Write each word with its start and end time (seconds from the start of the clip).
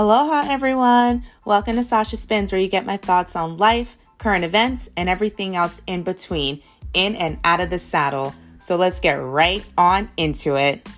Aloha, 0.00 0.50
everyone. 0.50 1.24
Welcome 1.44 1.76
to 1.76 1.84
Sasha 1.84 2.16
Spins, 2.16 2.52
where 2.52 2.58
you 2.58 2.68
get 2.68 2.86
my 2.86 2.96
thoughts 2.96 3.36
on 3.36 3.58
life, 3.58 3.98
current 4.16 4.46
events, 4.46 4.88
and 4.96 5.10
everything 5.10 5.56
else 5.56 5.82
in 5.86 6.04
between, 6.04 6.62
in 6.94 7.14
and 7.16 7.38
out 7.44 7.60
of 7.60 7.68
the 7.68 7.78
saddle. 7.78 8.34
So 8.58 8.76
let's 8.76 8.98
get 8.98 9.22
right 9.22 9.62
on 9.76 10.10
into 10.16 10.56
it. 10.56 10.88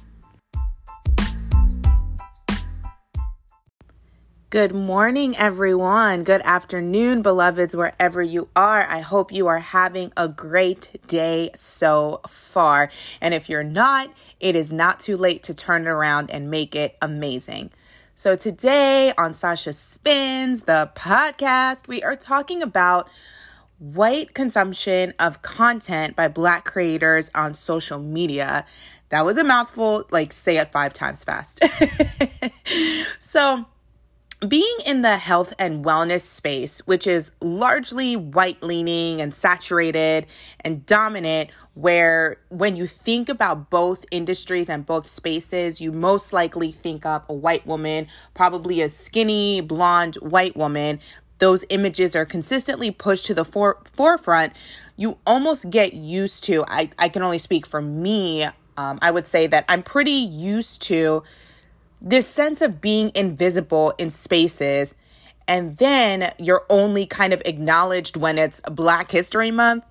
Good 4.50 4.73
morning, 4.73 5.37
everyone. 5.37 6.23
Good 6.23 6.43
afternoon, 6.43 7.23
beloveds, 7.23 7.75
wherever 7.75 8.23
you 8.23 8.50
are. 8.55 8.87
I 8.89 9.00
hope 9.00 9.32
you 9.32 9.48
are 9.48 9.59
having 9.59 10.12
a 10.16 10.29
great 10.29 11.00
day 11.09 11.50
so 11.57 12.21
far. 12.29 12.89
And 13.21 13.34
if 13.34 13.48
you're 13.48 13.64
not, 13.64 14.12
it 14.39 14.54
is 14.54 14.72
not 14.72 15.00
too 15.00 15.16
late 15.16 15.43
to 15.43 15.54
turn 15.54 15.89
it 15.89 15.90
around 15.90 16.30
and 16.30 16.53
make 16.53 16.76
it 16.76 16.96
amazing. 17.03 17.72
So, 18.14 18.36
today 18.36 19.12
on 19.16 19.32
Sasha 19.32 19.72
Spins, 19.72 20.64
the 20.64 20.90
podcast, 20.94 21.89
we 21.89 22.03
are 22.03 22.14
talking 22.14 22.62
about 22.62 23.08
white 23.79 24.34
consumption 24.34 25.14
of 25.18 25.40
content 25.40 26.14
by 26.14 26.29
Black 26.29 26.67
creators 26.67 27.30
on 27.34 27.54
social 27.54 27.98
media. 27.98 28.67
That 29.08 29.25
was 29.25 29.39
a 29.39 29.44
mouthful, 29.44 30.04
like, 30.11 30.30
say 30.30 30.58
it 30.58 30.70
five 30.72 30.93
times 30.93 31.25
fast. 31.25 31.64
so, 33.19 33.64
being 34.47 34.77
in 34.84 35.03
the 35.03 35.17
health 35.19 35.55
and 35.59 35.84
wellness 35.84 36.23
space, 36.23 36.81
which 36.81 37.06
is 37.06 37.31
largely 37.41 38.17
white 38.17 38.62
leaning 38.62 39.20
and 39.20 39.33
saturated 39.34 40.27
and 40.61 40.84
dominant, 40.84 41.51
where 41.75 42.39
when 42.48 42.75
you 42.75 42.87
think 42.87 43.28
about 43.28 43.70
both 43.70 44.05
industries 44.11 44.69
and 44.69 44.84
both 44.84 45.09
spaces, 45.09 45.81
you 45.81 45.92
most 45.92 46.33
likely 46.33 46.73
think 46.73 47.07
of 47.07 47.23
a 47.29 47.33
white 47.33 47.65
woman, 47.67 48.09
probably 48.34 48.81
a 48.81 48.89
skinny, 48.89 49.61
blonde 49.61 50.17
white 50.17 50.56
woman. 50.56 50.99
Those 51.39 51.65
images 51.71 52.17
are 52.17 52.27
consistently 52.27 52.91
pushed 52.91 53.27
to 53.27 53.34
the 53.34 53.45
for- 53.45 53.79
forefront. 53.93 54.53
You 54.97 55.19
almost 55.27 55.71
get 55.71 55.95
used 55.95 56.45
to, 56.45 56.65
I, 56.67 56.91
I 56.99 57.09
can 57.09 57.23
only 57.23 57.39
speak 57.39 57.65
for 57.65 57.81
me. 57.81 58.45
Um, 58.77 58.99
I 59.03 59.11
would 59.11 59.27
say 59.27 59.47
that 59.47 59.65
I'm 59.69 59.83
pretty 59.83 60.11
used 60.11 60.83
to 60.83 61.23
this 62.03 62.27
sense 62.27 62.61
of 62.61 62.81
being 62.81 63.12
invisible 63.14 63.95
in 63.97 64.11
spaces 64.11 64.95
and 65.48 65.77
then 65.78 66.33
you're 66.39 66.64
only 66.70 67.06
kind 67.06 67.33
of 67.33 67.42
acknowledged 67.44 68.17
when 68.17 68.39
it's 68.39 68.61
Black 68.61 69.11
History 69.11 69.50
Month 69.50 69.84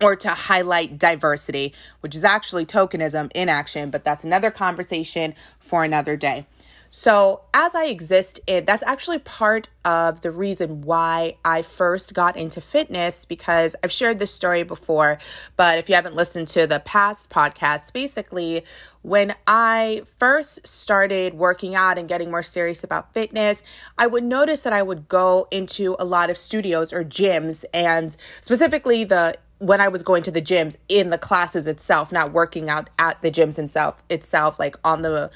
or 0.00 0.16
to 0.16 0.28
highlight 0.30 0.98
diversity, 0.98 1.74
which 2.00 2.14
is 2.14 2.24
actually 2.24 2.64
tokenism 2.64 3.30
in 3.34 3.48
action, 3.48 3.90
but 3.90 4.04
that's 4.04 4.24
another 4.24 4.50
conversation 4.50 5.34
for 5.58 5.84
another 5.84 6.16
day. 6.16 6.46
So, 6.92 7.42
as 7.54 7.76
I 7.76 7.84
exist 7.84 8.40
in, 8.48 8.64
that's 8.64 8.82
actually 8.82 9.20
part 9.20 9.68
of 9.84 10.22
the 10.22 10.32
reason 10.32 10.82
why 10.82 11.36
I 11.44 11.62
first 11.62 12.14
got 12.14 12.36
into 12.36 12.60
fitness 12.60 13.24
because 13.24 13.76
I've 13.84 13.92
shared 13.92 14.18
this 14.18 14.34
story 14.34 14.64
before. 14.64 15.18
But 15.56 15.78
if 15.78 15.88
you 15.88 15.94
haven't 15.94 16.16
listened 16.16 16.48
to 16.48 16.66
the 16.66 16.80
past 16.80 17.30
podcasts, 17.30 17.92
basically, 17.92 18.64
when 19.02 19.36
I 19.46 20.02
first 20.18 20.66
started 20.66 21.34
working 21.34 21.76
out 21.76 21.96
and 21.96 22.08
getting 22.08 22.28
more 22.28 22.42
serious 22.42 22.82
about 22.82 23.14
fitness, 23.14 23.62
I 23.96 24.08
would 24.08 24.24
notice 24.24 24.64
that 24.64 24.72
I 24.72 24.82
would 24.82 25.08
go 25.08 25.46
into 25.52 25.94
a 26.00 26.04
lot 26.04 26.28
of 26.28 26.36
studios 26.36 26.92
or 26.92 27.04
gyms, 27.04 27.64
and 27.72 28.16
specifically 28.40 29.04
the 29.04 29.38
when 29.58 29.80
I 29.80 29.88
was 29.88 30.02
going 30.02 30.22
to 30.22 30.30
the 30.30 30.40
gyms 30.40 30.76
in 30.88 31.10
the 31.10 31.18
classes 31.18 31.66
itself, 31.66 32.10
not 32.10 32.32
working 32.32 32.70
out 32.70 32.88
at 32.98 33.20
the 33.20 33.30
gyms 33.30 33.58
itself, 33.58 34.02
itself 34.08 34.58
like 34.58 34.74
on 34.82 35.02
the 35.02 35.30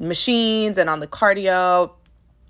machines 0.00 0.78
and 0.78 0.90
on 0.90 1.00
the 1.00 1.06
cardio 1.06 1.92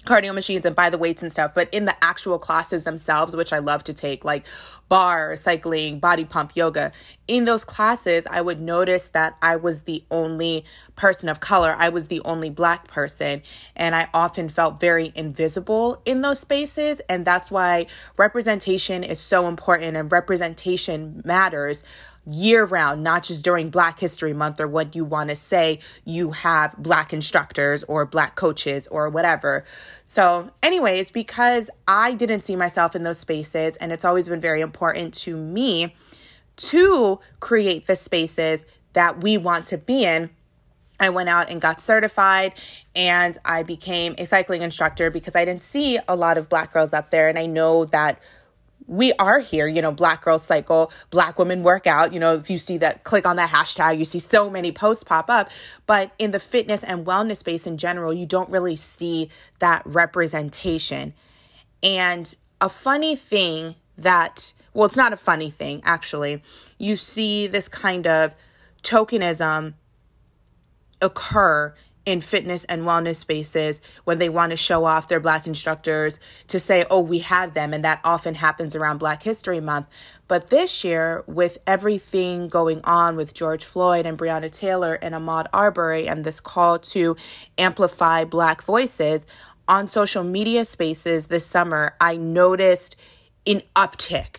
cardio 0.04 0.34
machines 0.34 0.64
and 0.64 0.74
by 0.74 0.88
the 0.88 0.96
weights 0.96 1.22
and 1.22 1.30
stuff, 1.30 1.52
but 1.54 1.68
in 1.72 1.84
the 1.84 1.94
actual 2.02 2.38
classes 2.38 2.84
themselves, 2.84 3.36
which 3.36 3.52
I 3.52 3.58
love 3.58 3.84
to 3.84 3.92
take, 3.92 4.24
like 4.24 4.46
barre 4.88 5.36
cycling, 5.36 5.98
body 5.98 6.24
pump, 6.24 6.52
yoga, 6.54 6.90
in 7.28 7.44
those 7.44 7.64
classes, 7.64 8.26
I 8.28 8.40
would 8.40 8.60
notice 8.60 9.08
that 9.08 9.36
I 9.42 9.56
was 9.56 9.82
the 9.82 10.02
only 10.10 10.64
person 10.96 11.28
of 11.28 11.38
color. 11.38 11.76
I 11.78 11.90
was 11.90 12.06
the 12.06 12.20
only 12.24 12.50
black 12.50 12.88
person. 12.88 13.42
And 13.76 13.94
I 13.94 14.08
often 14.12 14.48
felt 14.48 14.80
very 14.80 15.12
invisible 15.14 16.02
in 16.04 16.22
those 16.22 16.40
spaces. 16.40 17.00
And 17.08 17.24
that's 17.24 17.50
why 17.50 17.86
representation 18.16 19.04
is 19.04 19.20
so 19.20 19.46
important 19.48 19.96
and 19.96 20.10
representation 20.10 21.22
matters 21.24 21.84
year 22.30 22.64
round, 22.64 23.02
not 23.02 23.24
just 23.24 23.44
during 23.44 23.70
Black 23.70 23.98
History 23.98 24.32
Month 24.32 24.60
or 24.60 24.68
what 24.68 24.94
you 24.94 25.04
want 25.04 25.30
to 25.30 25.36
say 25.36 25.80
you 26.04 26.30
have 26.30 26.74
Black 26.78 27.12
instructors 27.12 27.82
or 27.84 28.06
Black 28.06 28.36
coaches 28.36 28.86
or 28.88 29.08
whatever. 29.08 29.64
So, 30.04 30.50
anyways, 30.62 31.10
because 31.10 31.70
I 31.86 32.14
didn't 32.14 32.40
see 32.40 32.56
myself 32.56 32.94
in 32.94 33.02
those 33.02 33.18
spaces, 33.18 33.76
and 33.76 33.92
it's 33.92 34.04
always 34.04 34.28
been 34.28 34.40
very 34.40 34.60
important 34.60 35.14
to 35.14 35.36
me 35.36 35.94
to 36.56 37.20
create 37.40 37.86
the 37.86 37.96
spaces 37.96 38.66
that 38.92 39.22
we 39.22 39.38
want 39.38 39.64
to 39.66 39.78
be 39.78 40.04
in. 40.04 40.30
I 40.98 41.08
went 41.08 41.30
out 41.30 41.48
and 41.48 41.60
got 41.60 41.80
certified 41.80 42.54
and 42.94 43.38
I 43.44 43.62
became 43.62 44.14
a 44.18 44.26
cycling 44.26 44.60
instructor 44.60 45.10
because 45.10 45.34
I 45.34 45.46
didn't 45.46 45.62
see 45.62 45.98
a 46.06 46.14
lot 46.14 46.36
of 46.36 46.50
black 46.50 46.74
girls 46.74 46.92
up 46.92 47.10
there. 47.10 47.28
And 47.28 47.38
I 47.38 47.46
know 47.46 47.86
that 47.86 48.20
we 48.90 49.12
are 49.20 49.38
here, 49.38 49.68
you 49.68 49.80
know, 49.80 49.92
Black 49.92 50.24
Girl 50.24 50.40
Cycle, 50.40 50.90
Black 51.10 51.38
Women 51.38 51.62
Workout. 51.62 52.12
You 52.12 52.18
know, 52.18 52.34
if 52.34 52.50
you 52.50 52.58
see 52.58 52.76
that, 52.78 53.04
click 53.04 53.24
on 53.24 53.36
that 53.36 53.50
hashtag, 53.50 54.00
you 54.00 54.04
see 54.04 54.18
so 54.18 54.50
many 54.50 54.72
posts 54.72 55.04
pop 55.04 55.30
up. 55.30 55.48
But 55.86 56.10
in 56.18 56.32
the 56.32 56.40
fitness 56.40 56.82
and 56.82 57.06
wellness 57.06 57.36
space 57.36 57.68
in 57.68 57.78
general, 57.78 58.12
you 58.12 58.26
don't 58.26 58.50
really 58.50 58.74
see 58.74 59.30
that 59.60 59.82
representation. 59.84 61.14
And 61.84 62.34
a 62.60 62.68
funny 62.68 63.14
thing 63.14 63.76
that, 63.96 64.52
well, 64.74 64.86
it's 64.86 64.96
not 64.96 65.12
a 65.12 65.16
funny 65.16 65.50
thing, 65.50 65.82
actually. 65.84 66.42
You 66.76 66.96
see 66.96 67.46
this 67.46 67.68
kind 67.68 68.08
of 68.08 68.34
tokenism 68.82 69.74
occur 71.00 71.76
in 72.10 72.20
fitness 72.20 72.64
and 72.64 72.82
wellness 72.82 73.16
spaces 73.16 73.80
when 74.04 74.18
they 74.18 74.28
want 74.28 74.50
to 74.50 74.56
show 74.56 74.84
off 74.84 75.06
their 75.06 75.20
black 75.20 75.46
instructors 75.46 76.18
to 76.48 76.58
say, 76.58 76.84
oh, 76.90 77.00
we 77.00 77.20
have 77.20 77.54
them. 77.54 77.72
And 77.72 77.84
that 77.84 78.00
often 78.02 78.34
happens 78.34 78.74
around 78.74 78.98
Black 78.98 79.22
History 79.22 79.60
Month. 79.60 79.86
But 80.26 80.50
this 80.50 80.82
year, 80.82 81.22
with 81.28 81.58
everything 81.66 82.48
going 82.48 82.80
on 82.82 83.16
with 83.16 83.32
George 83.32 83.64
Floyd 83.64 84.06
and 84.06 84.18
Breonna 84.18 84.50
Taylor 84.50 84.94
and 84.94 85.14
Ahmaud 85.14 85.46
Arbery 85.52 86.08
and 86.08 86.24
this 86.24 86.40
call 86.40 86.80
to 86.80 87.16
amplify 87.56 88.24
black 88.24 88.62
voices 88.62 89.24
on 89.68 89.86
social 89.86 90.24
media 90.24 90.64
spaces 90.64 91.28
this 91.28 91.46
summer, 91.46 91.94
I 92.00 92.16
noticed 92.16 92.96
an 93.46 93.62
uptick 93.76 94.38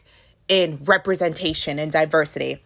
in 0.50 0.82
representation 0.84 1.80
and 1.80 1.90
diversity 1.90 2.64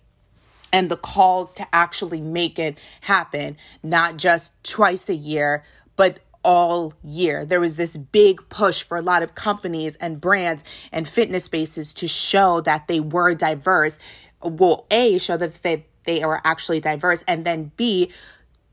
and 0.72 0.90
the 0.90 0.98
calls 0.98 1.56
to 1.56 1.68
actually 1.74 2.22
make 2.22 2.60
it 2.60 2.78
happen, 3.02 3.58
not 3.82 4.18
just 4.18 4.62
twice 4.64 5.10
a 5.10 5.16
year, 5.16 5.64
but 5.96 6.20
all 6.44 6.94
year. 7.04 7.44
There 7.44 7.60
was 7.60 7.76
this 7.76 7.98
big 7.98 8.48
push 8.50 8.84
for 8.84 8.98
a 8.98 9.02
lot 9.02 9.24
of 9.24 9.36
companies 9.36 9.96
and 9.98 10.22
brands 10.22 10.64
and 10.92 11.08
fitness 11.08 11.46
spaces 11.46 11.94
to 11.96 12.08
show 12.08 12.62
that 12.62 12.88
they 12.88 13.00
were 13.00 13.34
diverse. 13.34 13.98
Well, 14.42 14.86
A, 14.92 15.18
show 15.18 15.38
that 15.38 15.62
they, 15.64 15.86
they 16.06 16.22
are 16.22 16.42
actually 16.46 16.80
diverse, 16.80 17.24
and 17.28 17.46
then 17.46 17.72
B, 17.78 18.12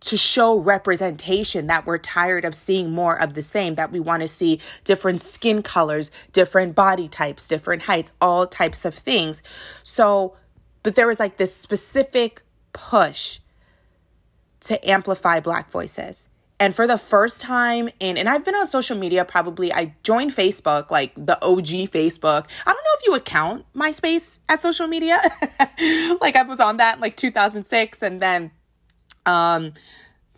to 0.01 0.17
show 0.19 0.59
representation 0.59 1.69
that 1.69 1.87
we're 1.87 1.99
tired 1.99 2.45
of 2.45 2.55
seeing 2.55 2.91
more 2.91 3.19
of 3.19 3.35
the 3.35 3.43
same, 3.43 3.77
that 3.77 3.93
we 3.93 4.01
want 4.01 4.21
to 4.21 4.29
see 4.29 4.61
different 4.85 5.21
skin 5.21 5.63
colors, 5.63 6.11
different 6.33 6.75
body 6.75 7.09
types, 7.09 7.47
different 7.49 7.83
heights, 7.83 8.13
all 8.21 8.47
types 8.47 8.85
of 8.85 8.95
things. 8.95 9.43
So, 9.83 10.37
but 10.83 10.95
there 10.95 11.07
was 11.07 11.21
like 11.21 11.37
this 11.37 11.55
specific 11.55 12.43
push 12.73 13.41
to 14.61 14.89
amplify 14.89 15.41
Black 15.41 15.71
voices. 15.71 16.29
And 16.61 16.73
for 16.73 16.87
the 16.87 16.97
first 16.97 17.41
time 17.41 17.89
in, 17.99 18.17
and 18.17 18.29
I've 18.29 18.45
been 18.45 18.55
on 18.55 18.69
social 18.69 18.97
media 18.97 19.25
probably, 19.25 19.73
I 19.73 19.97
joined 20.05 20.31
Facebook, 20.31 20.93
like 20.93 21.13
the 21.17 21.37
OG 21.45 21.91
Facebook. 21.91 22.47
I 22.65 22.73
don't 22.73 22.85
know 22.85 22.97
if 23.01 23.07
you 23.07 23.13
would 23.13 23.25
count 23.25 23.65
MySpace 23.75 24.39
as 24.49 24.61
social 24.61 24.87
media. 24.87 25.21
like 26.21 26.37
I 26.37 26.45
was 26.47 26.61
on 26.61 26.77
that 26.77 27.01
like 27.01 27.17
2006 27.17 28.01
and 28.03 28.21
then 28.21 28.53
um 29.27 29.73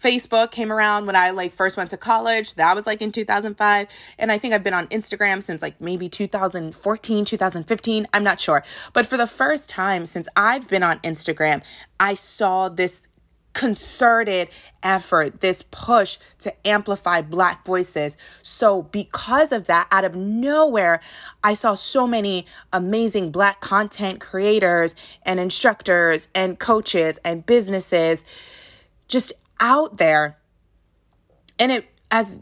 Facebook 0.05 0.51
came 0.51 0.71
around 0.71 1.07
when 1.07 1.17
I 1.17 1.31
like 1.31 1.53
first 1.53 1.79
went 1.79 1.89
to 1.91 1.97
college. 1.97 2.55
That 2.57 2.77
was 2.77 2.87
like 2.87 3.01
in 3.01 3.11
2005. 3.11 3.89
And 4.19 4.31
I 4.31 4.37
think 4.37 4.53
I've 4.53 4.63
been 4.63 4.75
on 4.75 4.87
Instagram 4.89 5.43
since 5.43 5.63
like 5.63 5.81
maybe 5.81 6.11
2014, 6.11 7.25
2015. 7.25 8.07
I'm 8.13 8.23
not 8.23 8.39
sure. 8.39 8.63
But 8.93 9.07
for 9.07 9.17
the 9.17 9.27
first 9.27 9.71
time 9.71 10.05
since 10.05 10.29
I've 10.37 10.69
been 10.69 10.83
on 10.83 10.99
Instagram, 11.01 11.65
I 11.99 12.15
saw 12.15 12.69
this 12.69 13.09
concerted 13.55 14.49
effort, 14.83 15.41
this 15.41 15.63
push 15.63 16.19
to 16.41 16.67
amplify 16.67 17.23
Black 17.23 17.65
voices. 17.65 18.19
So, 18.43 18.83
because 18.83 19.53
of 19.53 19.67
that, 19.67 19.87
out 19.91 20.05
of 20.05 20.15
nowhere, 20.15 21.01
I 21.43 21.55
saw 21.55 21.75
so 21.75 22.07
many 22.07 22.47
amazing 22.73 23.31
Black 23.31 23.61
content 23.61 24.21
creators 24.21 24.95
and 25.23 25.41
instructors 25.41 26.29
and 26.35 26.59
coaches 26.59 27.19
and 27.25 27.47
businesses 27.47 28.25
just 29.07 29.33
out 29.61 29.99
there. 29.99 30.39
And 31.59 31.73
it, 31.73 31.87
as 32.11 32.41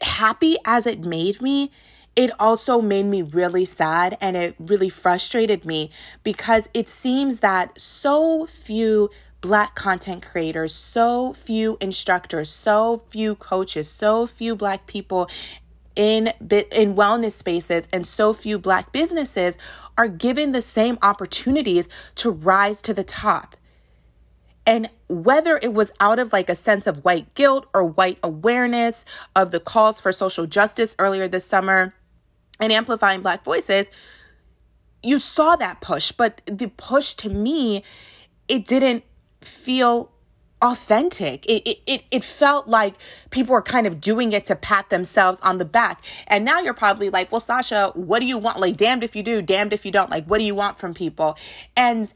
happy 0.00 0.56
as 0.64 0.86
it 0.86 1.00
made 1.00 1.40
me, 1.40 1.70
it 2.14 2.30
also 2.40 2.80
made 2.80 3.04
me 3.04 3.20
really 3.20 3.66
sad 3.66 4.16
and 4.20 4.36
it 4.36 4.56
really 4.58 4.88
frustrated 4.88 5.64
me 5.64 5.90
because 6.22 6.70
it 6.72 6.88
seems 6.88 7.40
that 7.40 7.78
so 7.78 8.46
few 8.46 9.10
black 9.42 9.74
content 9.74 10.24
creators, 10.24 10.74
so 10.74 11.34
few 11.34 11.76
instructors, 11.80 12.48
so 12.48 13.02
few 13.10 13.34
coaches, 13.34 13.88
so 13.88 14.26
few 14.26 14.56
black 14.56 14.86
people 14.86 15.28
in 15.94 16.28
in 16.40 16.94
wellness 16.94 17.32
spaces 17.32 17.88
and 17.92 18.06
so 18.06 18.32
few 18.32 18.58
black 18.58 18.92
businesses 18.92 19.56
are 19.96 20.08
given 20.08 20.52
the 20.52 20.60
same 20.60 20.98
opportunities 21.02 21.88
to 22.14 22.30
rise 22.30 22.82
to 22.82 22.94
the 22.94 23.04
top. 23.04 23.56
And 24.66 24.90
whether 25.08 25.58
it 25.62 25.72
was 25.72 25.92
out 26.00 26.18
of 26.18 26.32
like 26.32 26.48
a 26.48 26.54
sense 26.54 26.86
of 26.86 27.04
white 27.04 27.34
guilt 27.34 27.66
or 27.72 27.84
white 27.84 28.18
awareness 28.22 29.04
of 29.34 29.50
the 29.50 29.60
calls 29.60 30.00
for 30.00 30.12
social 30.12 30.46
justice 30.46 30.96
earlier 30.98 31.28
this 31.28 31.44
summer 31.44 31.94
and 32.58 32.72
amplifying 32.72 33.22
black 33.22 33.44
voices, 33.44 33.90
you 35.02 35.18
saw 35.18 35.56
that 35.56 35.80
push, 35.80 36.10
but 36.12 36.40
the 36.46 36.68
push 36.68 37.14
to 37.14 37.28
me, 37.28 37.84
it 38.48 38.64
didn't 38.66 39.04
feel 39.40 40.10
authentic. 40.62 41.44
It, 41.46 41.80
it, 41.86 42.04
it, 42.10 42.24
felt 42.24 42.66
like 42.66 42.94
people 43.30 43.52
were 43.52 43.62
kind 43.62 43.86
of 43.86 44.00
doing 44.00 44.32
it 44.32 44.46
to 44.46 44.56
pat 44.56 44.88
themselves 44.90 45.38
on 45.40 45.58
the 45.58 45.64
back. 45.64 46.02
And 46.26 46.44
now 46.44 46.60
you're 46.60 46.74
probably 46.74 47.10
like, 47.10 47.30
well, 47.30 47.40
Sasha, 47.40 47.92
what 47.94 48.20
do 48.20 48.26
you 48.26 48.38
want? 48.38 48.58
Like, 48.58 48.76
damned 48.76 49.04
if 49.04 49.14
you 49.14 49.22
do, 49.22 49.42
damned 49.42 49.72
if 49.72 49.84
you 49.84 49.92
don't. 49.92 50.10
Like, 50.10 50.24
what 50.26 50.38
do 50.38 50.44
you 50.44 50.54
want 50.54 50.78
from 50.78 50.94
people? 50.94 51.36
And 51.76 52.12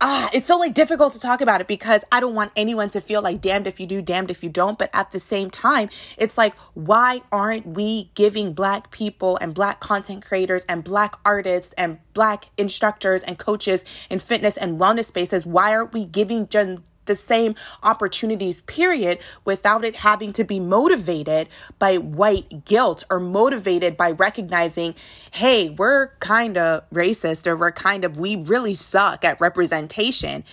ah, 0.00 0.28
it's 0.32 0.46
so 0.46 0.56
like 0.56 0.74
difficult 0.74 1.12
to 1.12 1.20
talk 1.20 1.40
about 1.40 1.60
it 1.60 1.66
because 1.66 2.04
I 2.12 2.20
don't 2.20 2.34
want 2.34 2.52
anyone 2.54 2.88
to 2.90 3.00
feel 3.00 3.20
like 3.20 3.40
damned 3.40 3.66
if 3.66 3.80
you 3.80 3.86
do, 3.86 4.00
damned 4.00 4.30
if 4.30 4.42
you 4.44 4.50
don't. 4.50 4.78
But 4.78 4.90
at 4.92 5.10
the 5.10 5.20
same 5.20 5.50
time, 5.50 5.90
it's 6.16 6.38
like, 6.38 6.54
why 6.74 7.22
aren't 7.32 7.66
we 7.66 8.10
giving 8.14 8.52
black 8.52 8.90
people 8.90 9.38
and 9.40 9.54
black 9.54 9.80
content 9.80 10.24
creators 10.24 10.64
and 10.66 10.84
black 10.84 11.16
artists 11.24 11.74
and 11.76 11.98
black 12.12 12.46
instructors 12.56 13.22
and 13.22 13.38
coaches 13.38 13.84
in 14.08 14.18
fitness 14.18 14.56
and 14.56 14.78
wellness 14.78 15.06
spaces? 15.06 15.44
Why 15.44 15.74
aren't 15.74 15.92
we 15.92 16.04
giving 16.04 16.48
gen- 16.48 16.84
the 17.08 17.16
same 17.16 17.56
opportunities, 17.82 18.60
period, 18.60 19.18
without 19.44 19.84
it 19.84 19.96
having 19.96 20.32
to 20.34 20.44
be 20.44 20.60
motivated 20.60 21.48
by 21.80 21.98
white 21.98 22.64
guilt 22.64 23.02
or 23.10 23.18
motivated 23.18 23.96
by 23.96 24.12
recognizing, 24.12 24.94
hey, 25.32 25.70
we're 25.70 26.10
kind 26.20 26.56
of 26.56 26.88
racist 26.90 27.48
or 27.48 27.56
we're 27.56 27.72
kind 27.72 28.04
of, 28.04 28.16
we 28.16 28.36
really 28.36 28.74
suck 28.74 29.24
at 29.24 29.40
representation. 29.40 30.44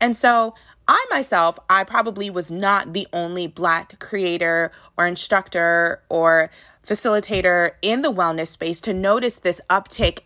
And 0.00 0.16
so, 0.16 0.54
I 0.88 1.06
myself, 1.10 1.58
I 1.70 1.84
probably 1.84 2.28
was 2.28 2.50
not 2.50 2.92
the 2.92 3.06
only 3.12 3.46
Black 3.46 3.98
creator 4.00 4.72
or 4.98 5.06
instructor 5.06 6.02
or 6.08 6.50
facilitator 6.84 7.72
in 7.82 8.02
the 8.02 8.12
wellness 8.12 8.48
space 8.48 8.80
to 8.82 8.92
notice 8.92 9.36
this 9.36 9.60
uptick 9.70 10.20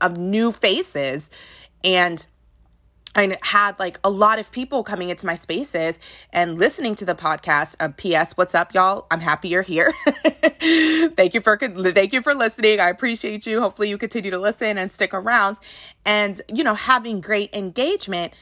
of 0.00 0.16
new 0.16 0.50
faces 0.50 1.30
and 1.84 2.26
I 3.14 3.36
had 3.42 3.78
like 3.78 3.98
a 4.04 4.10
lot 4.10 4.38
of 4.38 4.52
people 4.52 4.84
coming 4.84 5.08
into 5.08 5.26
my 5.26 5.34
spaces 5.34 5.98
and 6.32 6.58
listening 6.58 6.94
to 6.96 7.04
the 7.04 7.14
podcast. 7.14 7.74
Uh, 7.80 7.88
P.S. 7.96 8.36
What's 8.36 8.54
up, 8.54 8.72
y'all? 8.72 9.06
I'm 9.10 9.20
happy 9.20 9.48
you're 9.48 9.62
here. 9.62 9.92
thank 11.16 11.34
you 11.34 11.40
for 11.40 11.58
thank 11.58 12.12
you 12.12 12.22
for 12.22 12.34
listening. 12.34 12.78
I 12.78 12.88
appreciate 12.88 13.46
you. 13.46 13.60
Hopefully, 13.60 13.88
you 13.88 13.98
continue 13.98 14.30
to 14.30 14.38
listen 14.38 14.78
and 14.78 14.92
stick 14.92 15.12
around, 15.12 15.58
and 16.06 16.40
you 16.52 16.62
know, 16.62 16.74
having 16.74 17.20
great 17.20 17.54
engagement. 17.54 18.32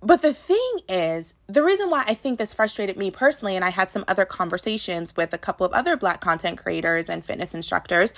But 0.00 0.22
the 0.22 0.32
thing 0.32 0.80
is, 0.88 1.34
the 1.48 1.62
reason 1.62 1.90
why 1.90 2.04
I 2.06 2.14
think 2.14 2.38
this 2.38 2.54
frustrated 2.54 2.96
me 2.96 3.10
personally, 3.10 3.56
and 3.56 3.64
I 3.64 3.70
had 3.70 3.90
some 3.90 4.04
other 4.08 4.24
conversations 4.24 5.16
with 5.16 5.34
a 5.34 5.38
couple 5.38 5.66
of 5.66 5.72
other 5.72 5.96
Black 5.96 6.20
content 6.20 6.56
creators 6.56 7.10
and 7.10 7.22
fitness 7.22 7.52
instructors, 7.52 8.14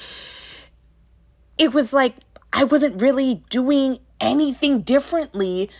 it 1.58 1.74
was 1.74 1.92
like 1.92 2.16
I 2.52 2.64
wasn't 2.64 3.02
really 3.02 3.42
doing 3.48 3.98
anything 4.20 4.82
differently 4.82 5.70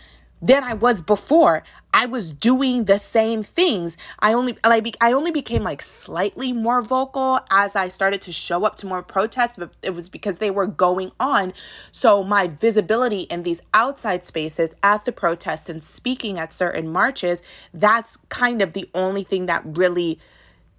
than 0.41 0.63
I 0.63 0.73
was 0.73 1.01
before. 1.01 1.63
I 1.93 2.05
was 2.05 2.31
doing 2.31 2.85
the 2.85 2.97
same 2.97 3.43
things. 3.43 3.97
I 4.19 4.33
only 4.33 4.57
like 4.65 4.95
I 5.01 5.11
only 5.11 5.31
became 5.31 5.61
like 5.61 5.81
slightly 5.81 6.53
more 6.53 6.81
vocal 6.81 7.41
as 7.51 7.75
I 7.75 7.89
started 7.89 8.21
to 8.21 8.31
show 8.31 8.63
up 8.63 8.75
to 8.77 8.87
more 8.87 9.03
protests, 9.03 9.55
but 9.57 9.71
it 9.83 9.93
was 9.93 10.09
because 10.09 10.37
they 10.37 10.49
were 10.49 10.67
going 10.67 11.11
on. 11.19 11.53
So 11.91 12.23
my 12.23 12.47
visibility 12.47 13.21
in 13.21 13.43
these 13.43 13.61
outside 13.73 14.23
spaces 14.23 14.73
at 14.81 15.05
the 15.05 15.11
protests 15.11 15.69
and 15.69 15.83
speaking 15.83 16.39
at 16.39 16.53
certain 16.53 16.87
marches, 16.89 17.43
that's 17.73 18.17
kind 18.29 18.61
of 18.61 18.73
the 18.73 18.89
only 18.95 19.23
thing 19.23 19.45
that 19.47 19.63
really 19.65 20.17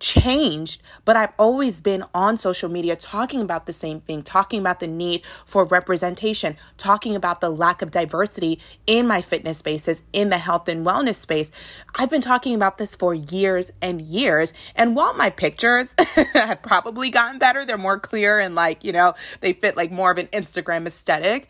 changed, 0.02 0.82
but 1.06 1.16
I've 1.16 1.32
always 1.38 1.80
been 1.80 2.04
on 2.12 2.36
social 2.36 2.68
media 2.68 2.96
talking 2.96 3.40
about 3.40 3.64
the 3.64 3.72
same 3.72 4.00
thing, 4.00 4.22
talking 4.22 4.60
about 4.60 4.80
the 4.80 4.88
need 4.88 5.22
for 5.46 5.64
representation, 5.64 6.56
talking 6.76 7.16
about 7.16 7.40
the 7.40 7.48
lack 7.48 7.80
of 7.80 7.90
diversity 7.90 8.58
in 8.86 9.06
my 9.06 9.22
fitness 9.22 9.58
spaces, 9.58 10.02
in 10.12 10.28
the 10.28 10.38
health 10.38 10.68
and 10.68 10.84
wellness 10.84 11.14
space. 11.14 11.50
I've 11.94 12.10
been 12.10 12.20
talking 12.20 12.54
about 12.54 12.76
this 12.76 12.94
for 12.94 13.14
years 13.14 13.70
and 13.80 14.02
years. 14.02 14.52
And 14.74 14.94
while 14.96 15.14
my 15.14 15.30
pictures 15.30 15.94
have 16.34 16.60
probably 16.62 17.08
gotten 17.08 17.38
better, 17.38 17.64
they're 17.64 17.78
more 17.78 18.00
clear 18.00 18.40
and 18.40 18.54
like, 18.54 18.84
you 18.84 18.92
know, 18.92 19.14
they 19.40 19.52
fit 19.52 19.76
like 19.76 19.92
more 19.92 20.10
of 20.10 20.18
an 20.18 20.26
Instagram 20.26 20.86
aesthetic 20.86 21.48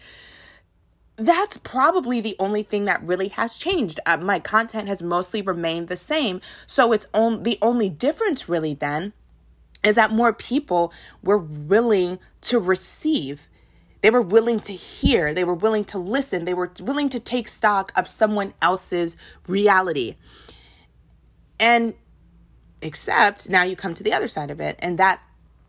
that's 1.26 1.58
probably 1.58 2.20
the 2.20 2.36
only 2.38 2.62
thing 2.62 2.84
that 2.86 3.02
really 3.02 3.28
has 3.28 3.56
changed. 3.58 4.00
Uh, 4.06 4.16
my 4.16 4.38
content 4.38 4.88
has 4.88 5.02
mostly 5.02 5.42
remained 5.42 5.88
the 5.88 5.96
same. 5.96 6.40
So 6.66 6.92
it's 6.92 7.06
on 7.12 7.42
the 7.42 7.58
only 7.60 7.88
difference 7.88 8.48
really 8.48 8.74
then 8.74 9.12
is 9.84 9.96
that 9.96 10.12
more 10.12 10.32
people 10.32 10.92
were 11.22 11.38
willing 11.38 12.18
to 12.42 12.58
receive. 12.58 13.48
They 14.00 14.10
were 14.10 14.22
willing 14.22 14.60
to 14.60 14.72
hear, 14.72 15.32
they 15.32 15.44
were 15.44 15.54
willing 15.54 15.84
to 15.86 15.98
listen, 15.98 16.44
they 16.44 16.54
were 16.54 16.72
willing 16.80 17.08
to 17.10 17.20
take 17.20 17.48
stock 17.48 17.92
of 17.96 18.08
someone 18.08 18.54
else's 18.60 19.16
reality. 19.46 20.16
And 21.60 21.94
except 22.80 23.48
now 23.48 23.62
you 23.62 23.76
come 23.76 23.94
to 23.94 24.02
the 24.02 24.12
other 24.12 24.28
side 24.28 24.50
of 24.50 24.60
it, 24.60 24.76
and 24.80 24.98
that 24.98 25.20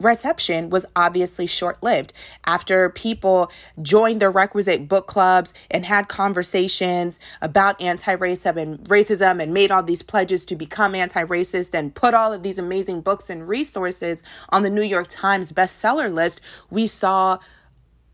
reception 0.03 0.69
was 0.69 0.85
obviously 0.95 1.47
short 1.47 1.81
lived. 1.81 2.13
After 2.45 2.89
people 2.89 3.51
joined 3.81 4.21
the 4.21 4.29
requisite 4.29 4.87
book 4.87 5.07
clubs 5.07 5.53
and 5.71 5.85
had 5.85 6.07
conversations 6.07 7.19
about 7.41 7.81
anti 7.81 8.15
racism 8.15 8.57
and 8.57 8.79
racism 8.85 9.41
and 9.41 9.53
made 9.53 9.71
all 9.71 9.83
these 9.83 10.01
pledges 10.01 10.45
to 10.45 10.55
become 10.55 10.95
anti 10.95 11.23
racist 11.23 11.73
and 11.73 11.95
put 11.95 12.13
all 12.13 12.33
of 12.33 12.43
these 12.43 12.57
amazing 12.57 13.01
books 13.01 13.29
and 13.29 13.47
resources 13.47 14.23
on 14.49 14.63
the 14.63 14.69
New 14.69 14.83
York 14.83 15.07
Times 15.09 15.51
bestseller 15.51 16.13
list, 16.13 16.41
we 16.69 16.87
saw 16.87 17.39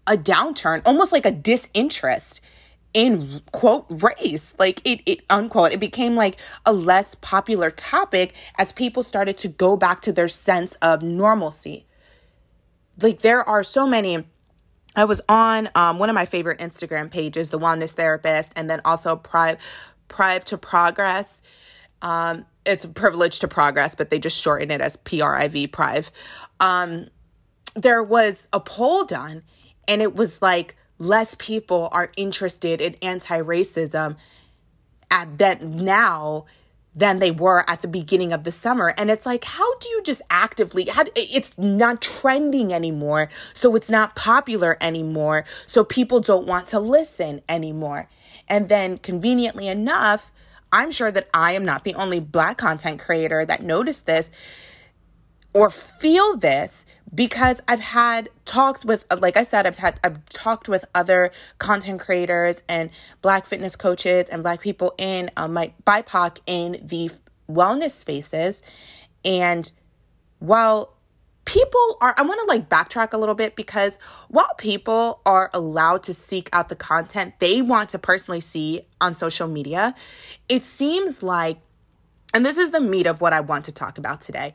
a 0.08 0.18
downturn, 0.18 0.82
almost 0.86 1.12
like 1.12 1.26
a 1.26 1.32
disinterest 1.32 2.42
in 2.94 3.42
quote 3.52 3.86
race 3.90 4.56
like 4.58 4.82
it 4.84 5.02
it 5.06 5.20
unquote 5.30 5.72
it 5.72 5.80
became 5.80 6.16
like 6.16 6.40
a 6.66 6.74
less 6.74 7.14
popular 7.16 7.70
topic 7.70 8.34
as 8.58 8.72
people 8.72 9.04
started 9.04 9.38
to 9.38 9.48
go 9.48 9.78
back 9.78 10.02
to 10.02 10.12
their 10.12 10.28
sense 10.28 10.74
of 10.82 11.04
normalcy 11.04 11.86
like 13.00 13.22
there 13.22 13.48
are 13.48 13.64
so 13.64 13.86
many 13.86 14.26
I 14.96 15.06
was 15.06 15.22
on 15.30 15.70
um, 15.76 16.00
one 16.00 16.10
of 16.10 16.16
my 16.16 16.26
favorite 16.26 16.60
Instagram 16.60 17.12
pages, 17.12 17.50
the 17.50 17.60
Wellness 17.60 17.92
Therapist, 17.92 18.52
and 18.56 18.70
then 18.70 18.82
also 18.84 19.16
Prive, 19.16 19.58
Prive 20.08 20.44
to 20.46 20.58
Progress. 20.58 21.42
Um, 22.02 22.46
it's 22.66 22.86
privilege 22.86 23.40
to 23.40 23.48
progress, 23.48 23.96
but 23.96 24.10
they 24.10 24.20
just 24.20 24.40
shorten 24.40 24.72
it 24.72 24.82
as 24.82 24.98
P 24.98 25.22
R 25.22 25.38
I 25.38 25.48
V 25.48 25.68
Prive. 25.68 26.12
Um, 26.60 27.08
there 27.76 28.04
was 28.04 28.48
a 28.52 28.60
poll 28.60 29.06
done, 29.06 29.44
and 29.88 30.02
it 30.02 30.16
was 30.16 30.42
like 30.42 30.76
less 31.00 31.36
people 31.36 31.90
are 31.92 32.12
interested 32.18 32.82
in 32.82 32.96
anti-racism 33.02 34.18
at 35.10 35.38
that 35.40 35.62
now 35.62 36.46
than 36.96 37.20
they 37.20 37.32
were 37.32 37.68
at 37.70 37.82
the 37.82 37.88
beginning 37.88 38.34
of 38.34 38.44
the 38.44 38.52
summer. 38.52 38.94
And 38.98 39.10
it's 39.10 39.26
like 39.26 39.46
how 39.46 39.78
do 39.78 39.90
you 39.90 40.04
just 40.04 40.22
actively 40.30 40.86
how 40.86 41.06
it's 41.16 41.58
not 41.58 42.02
trending 42.02 42.74
anymore 42.74 43.30
so 43.54 43.76
it's 43.76 43.90
not 43.90 44.16
popular 44.16 44.78
anymore 44.82 45.46
so 45.66 45.84
people 45.84 46.20
don't 46.20 46.46
want 46.46 46.68
to 46.68 46.80
listen 46.80 47.42
anymore. 47.48 48.10
And 48.48 48.70
then 48.70 48.98
conveniently 48.98 49.68
enough 49.68 50.32
i'm 50.72 50.92
sure 50.92 51.12
that 51.12 51.28
i 51.34 51.52
am 51.54 51.66
not 51.66 51.84
the 51.84 51.96
only 51.96 52.20
black 52.20 52.58
content 52.58 53.00
creator 53.00 53.46
that 53.46 53.64
noticed 53.64 54.06
this 54.06 54.30
or 55.54 55.70
feel 55.70 56.38
this 56.38 56.86
because 57.14 57.60
I've 57.68 57.80
had 57.80 58.30
talks 58.46 58.86
with 58.86 59.06
like 59.20 59.36
I 59.36 59.44
said 59.44 59.66
I've 59.66 59.78
had 59.78 60.00
I've 60.04 60.24
talked 60.30 60.70
with 60.70 60.86
other 60.94 61.32
content 61.58 62.00
creators 62.00 62.62
and 62.70 62.90
black 63.22 63.46
fitness 63.46 63.76
coaches 63.76 64.30
and 64.30 64.44
black 64.44 64.62
people 64.62 64.94
in 64.98 65.32
um, 65.38 65.54
my 65.54 65.74
BIPOC 65.86 66.40
in 66.46 66.80
the 66.84 67.10
wellness 67.50 67.92
spaces. 67.92 68.62
And 69.26 69.72
while 70.38 70.96
people 71.46 71.98
are 72.00 72.14
I 72.16 72.22
want 72.22 72.40
to 72.42 72.46
like 72.46 72.70
backtrack 72.70 73.14
a 73.14 73.18
little 73.18 73.34
bit 73.34 73.56
because 73.56 73.98
while 74.28 74.54
people 74.58 75.22
are 75.26 75.50
allowed 75.54 76.04
to 76.04 76.14
seek 76.14 76.48
out 76.54 76.70
the 76.70 76.76
content 76.76 77.34
they 77.40 77.64
want 77.64 77.90
to 77.90 77.98
personally 77.98 78.40
see 78.40 78.86
on 79.02 79.16
social 79.16 79.48
media 79.48 79.96
it 80.48 80.64
seems 80.64 81.24
like 81.24 81.58
and 82.36 82.46
this 82.46 82.60
is 82.60 82.70
the 82.70 82.80
meat 82.80 83.08
of 83.08 83.20
what 83.20 83.34
I 83.34 83.40
want 83.40 83.66
to 83.66 83.72
talk 83.72 83.98
about 83.98 84.22
today 84.22 84.54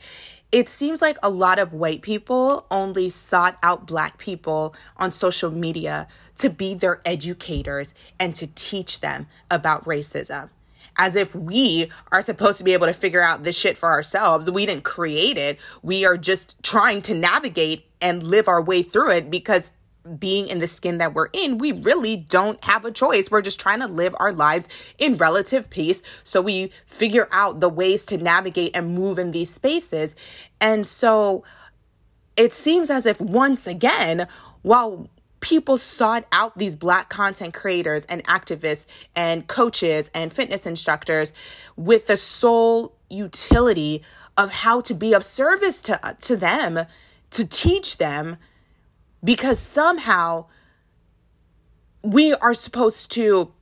it 0.55 0.69
seems 0.69 1.03
like 1.03 1.19
a 1.21 1.29
lot 1.29 1.59
of 1.59 1.75
white 1.75 2.01
people 2.01 2.65
only 2.71 3.09
sought 3.09 3.59
out 3.61 3.89
black 3.89 4.19
people 4.19 4.73
on 4.97 5.11
social 5.11 5.51
media 5.51 6.07
to 6.37 6.49
be 6.49 6.75
their 6.75 7.01
educators 7.05 7.93
and 8.21 8.37
to 8.37 8.47
teach 8.47 9.01
them 9.01 9.27
about 9.51 9.85
racism. 9.85 10.51
As 10.97 11.17
if 11.17 11.35
we 11.35 11.91
are 12.13 12.23
supposed 12.23 12.59
to 12.59 12.65
be 12.65 12.73
able 12.73 12.87
to 12.87 12.93
figure 12.93 13.21
out 13.21 13.43
this 13.43 13.59
shit 13.59 13.77
for 13.77 13.89
ourselves. 13.89 14.49
We 14.49 14.65
didn't 14.65 14.85
create 14.85 15.37
it. 15.37 15.59
We 15.83 16.05
are 16.05 16.17
just 16.17 16.63
trying 16.63 17.03
to 17.03 17.15
navigate 17.15 17.87
and 18.01 18.23
live 18.23 18.47
our 18.47 18.63
way 18.63 18.85
through 18.85 19.11
it 19.11 19.33
because 19.33 19.73
being 20.19 20.49
in 20.49 20.59
the 20.59 20.67
skin 20.67 20.99
that 20.99 21.15
we're 21.15 21.29
in, 21.33 21.59
we 21.59 21.73
really 21.73 22.17
don't 22.17 22.63
have 22.65 22.85
a 22.85 22.91
choice. 22.91 23.31
We're 23.31 23.43
just 23.43 23.61
trying 23.61 23.81
to 23.81 23.87
live 23.87 24.15
our 24.19 24.33
lives 24.33 24.69
in 24.99 25.17
relative 25.17 25.71
peace. 25.71 26.03
So 26.23 26.43
we 26.43 26.73
figure 26.87 27.29
out 27.33 27.61
the 27.61 27.69
ways 27.69 28.05
to 28.07 28.19
navigate 28.19 28.77
and 28.77 28.95
move 28.95 29.19
in 29.19 29.31
these 29.31 29.51
spaces. 29.51 30.15
And 30.61 30.87
so 30.87 31.45
it 32.37 32.53
seems 32.53 32.91
as 32.91 33.07
if 33.07 33.21
once 33.21 33.67
again, 33.67 34.29
while 34.63 35.09
people 35.41 35.77
sought 35.77 36.25
out 36.33 36.57
these 36.57 36.75
black 36.75 37.11
content 37.11 37.53
creators 37.53 38.07
and 38.07 38.25
activists 38.25 38.87
and 39.15 39.47
coaches 39.47 40.11
and 40.15 40.33
fitness 40.33 40.65
instructors 40.65 41.33
with 41.77 42.07
the 42.07 42.17
sole 42.17 42.97
utility 43.11 44.03
of 44.39 44.51
how 44.51 44.81
to 44.81 44.95
be 44.95 45.13
of 45.13 45.23
service 45.23 45.83
to, 45.83 46.17
to 46.21 46.37
them, 46.37 46.87
to 47.31 47.47
teach 47.47 47.99
them 47.99 48.37
because 49.25 49.59
somehow 49.59 50.47
we 52.03 52.35
are 52.35 52.55
supposed 52.55 53.11
to 53.13 53.53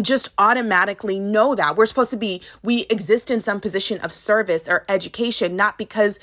just 0.00 0.30
automatically 0.38 1.18
know 1.18 1.54
that. 1.54 1.76
We're 1.76 1.86
supposed 1.86 2.12
to 2.12 2.16
be 2.16 2.40
we 2.62 2.84
exist 2.84 3.30
in 3.30 3.40
some 3.40 3.60
position 3.60 3.98
of 4.00 4.12
service 4.12 4.68
or 4.68 4.86
education 4.88 5.56
not 5.56 5.76
because 5.76 6.18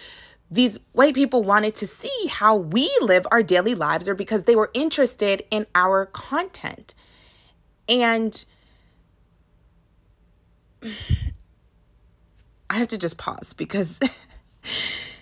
these 0.50 0.79
white 0.93 1.13
people 1.13 1.43
wanted 1.43 1.75
to 1.75 1.86
see 1.86 2.27
how 2.27 2.55
we 2.55 2.89
live 3.01 3.27
our 3.29 3.43
daily 3.43 3.75
lives 3.75 4.10
or 4.10 4.15
because 4.15 4.46
they 4.46 4.55
were 4.55 4.72
interested 4.74 5.43
in 5.51 5.67
our 5.75 6.08
content. 6.08 6.96
And 7.88 8.43
i 12.72 12.75
have 12.75 12.88
to 12.88 12.98
just 13.00 13.17
pause 13.17 13.53
because 13.53 14.00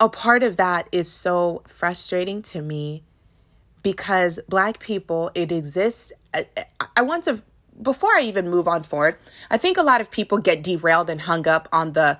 a 0.00 0.08
part 0.08 0.42
of 0.42 0.56
that 0.56 0.88
is 0.92 1.10
so 1.10 1.62
frustrating 1.66 2.42
to 2.42 2.60
me 2.60 3.02
because 3.82 4.38
black 4.48 4.78
people 4.78 5.30
it 5.34 5.52
exists 5.52 6.12
I, 6.34 6.46
I, 6.96 7.02
want 7.02 7.24
to 7.24 7.42
before 7.80 8.10
i 8.16 8.20
even 8.22 8.50
move 8.50 8.66
on 8.68 8.82
forward 8.82 9.16
i 9.50 9.56
think 9.56 9.78
a 9.78 9.82
lot 9.82 10.00
of 10.00 10.10
people 10.10 10.38
get 10.38 10.62
derailed 10.62 11.08
and 11.08 11.20
hung 11.20 11.46
up 11.46 11.68
on 11.72 11.92
the 11.92 12.18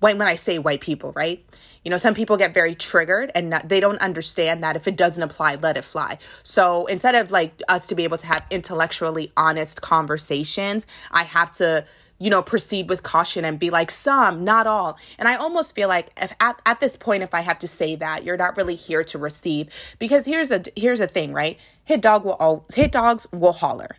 when, 0.00 0.18
when 0.18 0.28
i 0.28 0.34
say 0.34 0.58
white 0.58 0.80
people 0.80 1.12
right? 1.12 1.44
You 1.84 1.90
know 1.90 1.98
some 1.98 2.14
people 2.14 2.38
get 2.38 2.54
very 2.54 2.74
triggered 2.74 3.30
and 3.34 3.50
not, 3.50 3.68
they 3.68 3.78
don't 3.78 3.98
understand 3.98 4.62
that 4.62 4.74
if 4.74 4.88
it 4.88 4.96
doesn't 4.96 5.22
apply 5.22 5.56
let 5.56 5.76
it 5.76 5.84
fly. 5.84 6.18
So 6.42 6.86
instead 6.86 7.14
of 7.14 7.30
like 7.30 7.62
us 7.68 7.86
to 7.88 7.94
be 7.94 8.04
able 8.04 8.16
to 8.18 8.26
have 8.26 8.42
intellectually 8.50 9.32
honest 9.36 9.80
conversations 9.80 10.86
i 11.10 11.22
have 11.22 11.52
to 11.52 11.84
you 12.18 12.30
know, 12.30 12.42
proceed 12.42 12.88
with 12.88 13.02
caution 13.02 13.44
and 13.44 13.58
be 13.58 13.70
like, 13.70 13.90
some, 13.90 14.44
not 14.44 14.66
all. 14.66 14.98
And 15.18 15.28
I 15.28 15.36
almost 15.36 15.74
feel 15.74 15.88
like 15.88 16.10
if 16.20 16.32
at, 16.40 16.60
at 16.64 16.80
this 16.80 16.96
point, 16.96 17.22
if 17.22 17.34
I 17.34 17.40
have 17.40 17.58
to 17.60 17.68
say 17.68 17.96
that, 17.96 18.24
you're 18.24 18.36
not 18.36 18.56
really 18.56 18.76
here 18.76 19.04
to 19.04 19.18
receive. 19.18 19.68
Because 19.98 20.24
here's 20.24 20.50
a 20.50 20.62
here's 20.76 21.00
a 21.00 21.06
thing, 21.06 21.32
right? 21.32 21.58
Hit 21.84 22.00
dog 22.00 22.24
will 22.24 22.34
all 22.34 22.66
hit 22.74 22.92
dogs 22.92 23.26
will 23.32 23.52
holler. 23.52 23.96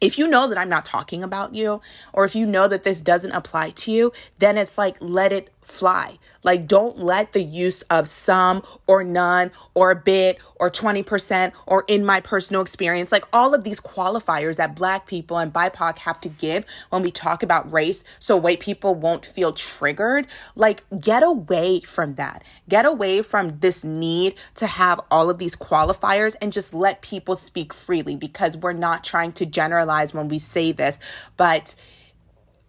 If 0.00 0.18
you 0.18 0.28
know 0.28 0.48
that 0.48 0.58
I'm 0.58 0.68
not 0.68 0.84
talking 0.84 1.24
about 1.24 1.54
you, 1.54 1.80
or 2.12 2.24
if 2.24 2.36
you 2.36 2.46
know 2.46 2.68
that 2.68 2.84
this 2.84 3.00
doesn't 3.00 3.32
apply 3.32 3.70
to 3.70 3.90
you, 3.90 4.12
then 4.38 4.56
it's 4.56 4.78
like 4.78 4.96
let 5.00 5.32
it 5.32 5.50
fly. 5.68 6.18
Like, 6.42 6.66
don't 6.66 6.98
let 6.98 7.32
the 7.32 7.42
use 7.42 7.82
of 7.82 8.08
some 8.08 8.62
or 8.86 9.04
none 9.04 9.50
or 9.74 9.90
a 9.90 9.96
bit 9.96 10.40
or 10.56 10.70
20% 10.70 11.52
or 11.66 11.84
in 11.88 12.04
my 12.04 12.20
personal 12.20 12.62
experience, 12.62 13.12
like 13.12 13.24
all 13.32 13.54
of 13.54 13.64
these 13.64 13.80
qualifiers 13.80 14.56
that 14.56 14.74
Black 14.74 15.06
people 15.06 15.38
and 15.38 15.52
BIPOC 15.52 15.98
have 15.98 16.20
to 16.20 16.28
give 16.28 16.64
when 16.90 17.02
we 17.02 17.10
talk 17.10 17.42
about 17.42 17.70
race 17.70 18.02
so 18.18 18.36
white 18.36 18.60
people 18.60 18.94
won't 18.94 19.26
feel 19.26 19.52
triggered. 19.52 20.26
Like, 20.54 20.84
get 20.98 21.22
away 21.22 21.80
from 21.80 22.14
that. 22.14 22.42
Get 22.68 22.86
away 22.86 23.22
from 23.22 23.58
this 23.58 23.84
need 23.84 24.34
to 24.56 24.66
have 24.66 25.00
all 25.10 25.30
of 25.30 25.38
these 25.38 25.56
qualifiers 25.56 26.34
and 26.40 26.52
just 26.52 26.72
let 26.72 27.02
people 27.02 27.36
speak 27.36 27.74
freely 27.74 28.16
because 28.16 28.56
we're 28.56 28.72
not 28.72 29.04
trying 29.04 29.32
to 29.32 29.46
generalize 29.46 30.14
when 30.14 30.28
we 30.28 30.38
say 30.38 30.72
this, 30.72 30.98
but 31.36 31.74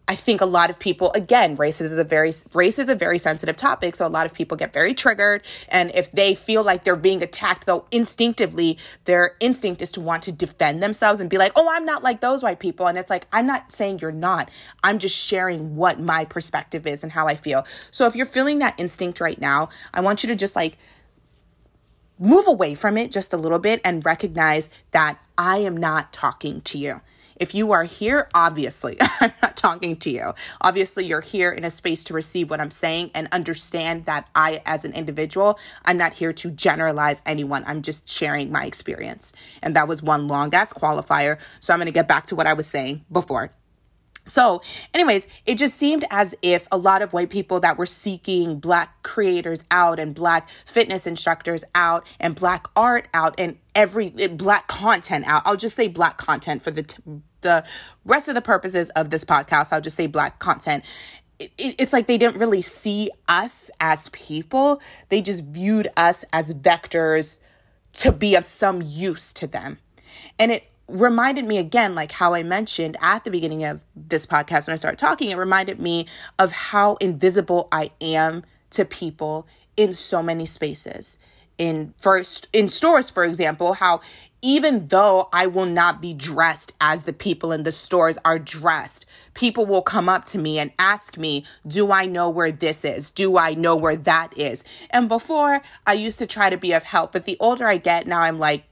I 0.09 0.15
think 0.15 0.41
a 0.41 0.45
lot 0.47 0.71
of 0.71 0.79
people, 0.79 1.11
again, 1.13 1.55
race 1.55 1.79
is 1.79 1.95
a 1.95 2.03
very 2.03 2.33
race 2.55 2.79
is 2.79 2.89
a 2.89 2.95
very 2.95 3.19
sensitive 3.19 3.55
topic, 3.55 3.95
so 3.95 4.07
a 4.07 4.09
lot 4.09 4.25
of 4.25 4.33
people 4.33 4.57
get 4.57 4.73
very 4.73 4.95
triggered, 4.95 5.43
and 5.67 5.91
if 5.93 6.11
they 6.11 6.33
feel 6.33 6.63
like 6.63 6.83
they're 6.83 6.95
being 6.95 7.21
attacked, 7.21 7.67
though 7.67 7.85
instinctively 7.91 8.79
their 9.05 9.35
instinct 9.39 9.83
is 9.83 9.91
to 9.91 10.01
want 10.01 10.23
to 10.23 10.31
defend 10.31 10.81
themselves 10.81 11.19
and 11.19 11.29
be 11.29 11.37
like, 11.37 11.51
"Oh, 11.55 11.69
I'm 11.69 11.85
not 11.85 12.01
like 12.01 12.21
those 12.21 12.41
white 12.41 12.57
people," 12.57 12.87
and 12.87 12.97
it's 12.97 13.11
like 13.11 13.27
I'm 13.31 13.45
not 13.45 13.71
saying 13.71 13.99
you're 13.99 14.11
not. 14.11 14.49
I'm 14.83 14.97
just 14.97 15.15
sharing 15.15 15.75
what 15.75 15.99
my 15.99 16.25
perspective 16.25 16.87
is 16.87 17.03
and 17.03 17.11
how 17.11 17.27
I 17.27 17.35
feel. 17.35 17.63
So 17.91 18.07
if 18.07 18.15
you're 18.15 18.25
feeling 18.25 18.57
that 18.59 18.79
instinct 18.79 19.21
right 19.21 19.39
now, 19.39 19.69
I 19.93 20.01
want 20.01 20.23
you 20.23 20.27
to 20.29 20.35
just 20.35 20.55
like 20.55 20.79
move 22.17 22.47
away 22.47 22.73
from 22.73 22.97
it 22.97 23.11
just 23.11 23.31
a 23.31 23.37
little 23.37 23.59
bit 23.59 23.79
and 23.85 24.03
recognize 24.03 24.71
that 24.89 25.19
I 25.37 25.57
am 25.59 25.77
not 25.77 26.11
talking 26.11 26.61
to 26.61 26.79
you. 26.79 27.01
If 27.39 27.55
you 27.55 27.71
are 27.71 27.85
here, 27.85 28.27
obviously, 28.35 28.97
I'm 29.21 29.31
not 29.41 29.55
talking 29.55 29.95
to 29.97 30.09
you. 30.09 30.33
Obviously, 30.61 31.05
you're 31.05 31.21
here 31.21 31.51
in 31.51 31.63
a 31.63 31.71
space 31.71 32.03
to 32.05 32.13
receive 32.13 32.49
what 32.49 32.59
I'm 32.59 32.71
saying 32.71 33.11
and 33.15 33.29
understand 33.31 34.05
that 34.05 34.27
I, 34.35 34.61
as 34.65 34.85
an 34.85 34.93
individual, 34.93 35.57
I'm 35.85 35.97
not 35.97 36.13
here 36.13 36.33
to 36.33 36.51
generalize 36.51 37.21
anyone. 37.25 37.63
I'm 37.65 37.81
just 37.81 38.09
sharing 38.09 38.51
my 38.51 38.65
experience. 38.65 39.33
And 39.63 39.75
that 39.75 39.87
was 39.87 40.03
one 40.03 40.27
long 40.27 40.53
ass 40.53 40.73
qualifier. 40.73 41.37
So 41.59 41.73
I'm 41.73 41.79
going 41.79 41.85
to 41.85 41.91
get 41.91 42.07
back 42.07 42.25
to 42.27 42.35
what 42.35 42.45
I 42.45 42.53
was 42.53 42.67
saying 42.67 43.05
before. 43.11 43.51
So, 44.29 44.61
anyways, 44.93 45.27
it 45.45 45.55
just 45.55 45.77
seemed 45.77 46.05
as 46.11 46.35
if 46.41 46.67
a 46.71 46.77
lot 46.77 47.01
of 47.01 47.13
white 47.13 47.29
people 47.29 47.59
that 47.61 47.77
were 47.77 47.85
seeking 47.87 48.59
black 48.59 49.01
creators 49.01 49.61
out 49.71 49.99
and 49.99 50.13
black 50.13 50.49
fitness 50.65 51.07
instructors 51.07 51.63
out 51.73 52.05
and 52.19 52.35
black 52.35 52.67
art 52.75 53.07
out 53.13 53.35
and 53.39 53.57
every 53.73 54.13
eh, 54.19 54.27
black 54.27 54.67
content 54.67 55.25
out. 55.25 55.41
I'll 55.45 55.57
just 55.57 55.75
say 55.75 55.87
black 55.87 56.17
content 56.17 56.61
for 56.61 56.69
the 56.69 56.83
t- 56.83 57.01
the 57.41 57.63
rest 58.05 58.27
of 58.27 58.35
the 58.35 58.41
purposes 58.41 58.89
of 58.91 59.09
this 59.09 59.23
podcast, 59.23 59.71
I'll 59.71 59.81
just 59.81 59.97
say 59.97 60.07
black 60.07 60.39
content. 60.39 60.83
It, 61.39 61.51
it's 61.57 61.93
like 61.93 62.07
they 62.07 62.17
didn't 62.17 62.39
really 62.39 62.61
see 62.61 63.09
us 63.27 63.71
as 63.79 64.09
people. 64.09 64.81
They 65.09 65.21
just 65.21 65.45
viewed 65.45 65.89
us 65.95 66.25
as 66.33 66.53
vectors 66.53 67.39
to 67.93 68.11
be 68.11 68.35
of 68.35 68.43
some 68.43 68.81
use 68.81 69.33
to 69.33 69.47
them. 69.47 69.79
And 70.37 70.51
it 70.51 70.65
reminded 70.87 71.45
me 71.45 71.57
again, 71.57 71.95
like 71.95 72.13
how 72.13 72.33
I 72.33 72.43
mentioned 72.43 72.97
at 73.01 73.23
the 73.23 73.31
beginning 73.31 73.63
of 73.63 73.85
this 73.95 74.25
podcast 74.25 74.67
when 74.67 74.73
I 74.73 74.77
started 74.77 74.99
talking, 74.99 75.29
it 75.29 75.37
reminded 75.37 75.79
me 75.79 76.07
of 76.37 76.51
how 76.51 76.95
invisible 76.95 77.67
I 77.71 77.91
am 78.01 78.43
to 78.71 78.85
people 78.85 79.47
in 79.77 79.93
so 79.93 80.21
many 80.21 80.45
spaces 80.45 81.17
in 81.59 81.93
first 81.97 82.47
in 82.53 82.69
stores 82.69 83.09
for 83.09 83.23
example 83.23 83.73
how 83.73 83.99
even 84.41 84.87
though 84.87 85.29
I 85.33 85.47
will 85.47 85.65
not 85.65 86.01
be 86.01 86.13
dressed 86.13 86.71
as 86.79 87.03
the 87.03 87.13
people 87.13 87.51
in 87.51 87.63
the 87.63 87.71
stores 87.71 88.17
are 88.23 88.39
dressed, 88.39 89.05
people 89.33 89.65
will 89.65 89.81
come 89.81 90.07
up 90.07 90.25
to 90.25 90.37
me 90.37 90.59
and 90.59 90.71
ask 90.79 91.17
me, 91.17 91.45
Do 91.67 91.91
I 91.91 92.05
know 92.05 92.29
where 92.29 92.51
this 92.51 92.85
is? 92.85 93.09
Do 93.09 93.37
I 93.37 93.53
know 93.53 93.75
where 93.75 93.97
that 93.97 94.37
is? 94.37 94.63
And 94.89 95.09
before, 95.09 95.61
I 95.85 95.93
used 95.93 96.19
to 96.19 96.27
try 96.27 96.49
to 96.49 96.57
be 96.57 96.71
of 96.73 96.83
help, 96.83 97.11
but 97.11 97.25
the 97.25 97.37
older 97.39 97.67
I 97.67 97.77
get, 97.77 98.07
now 98.07 98.21
I'm 98.21 98.39
like, 98.39 98.63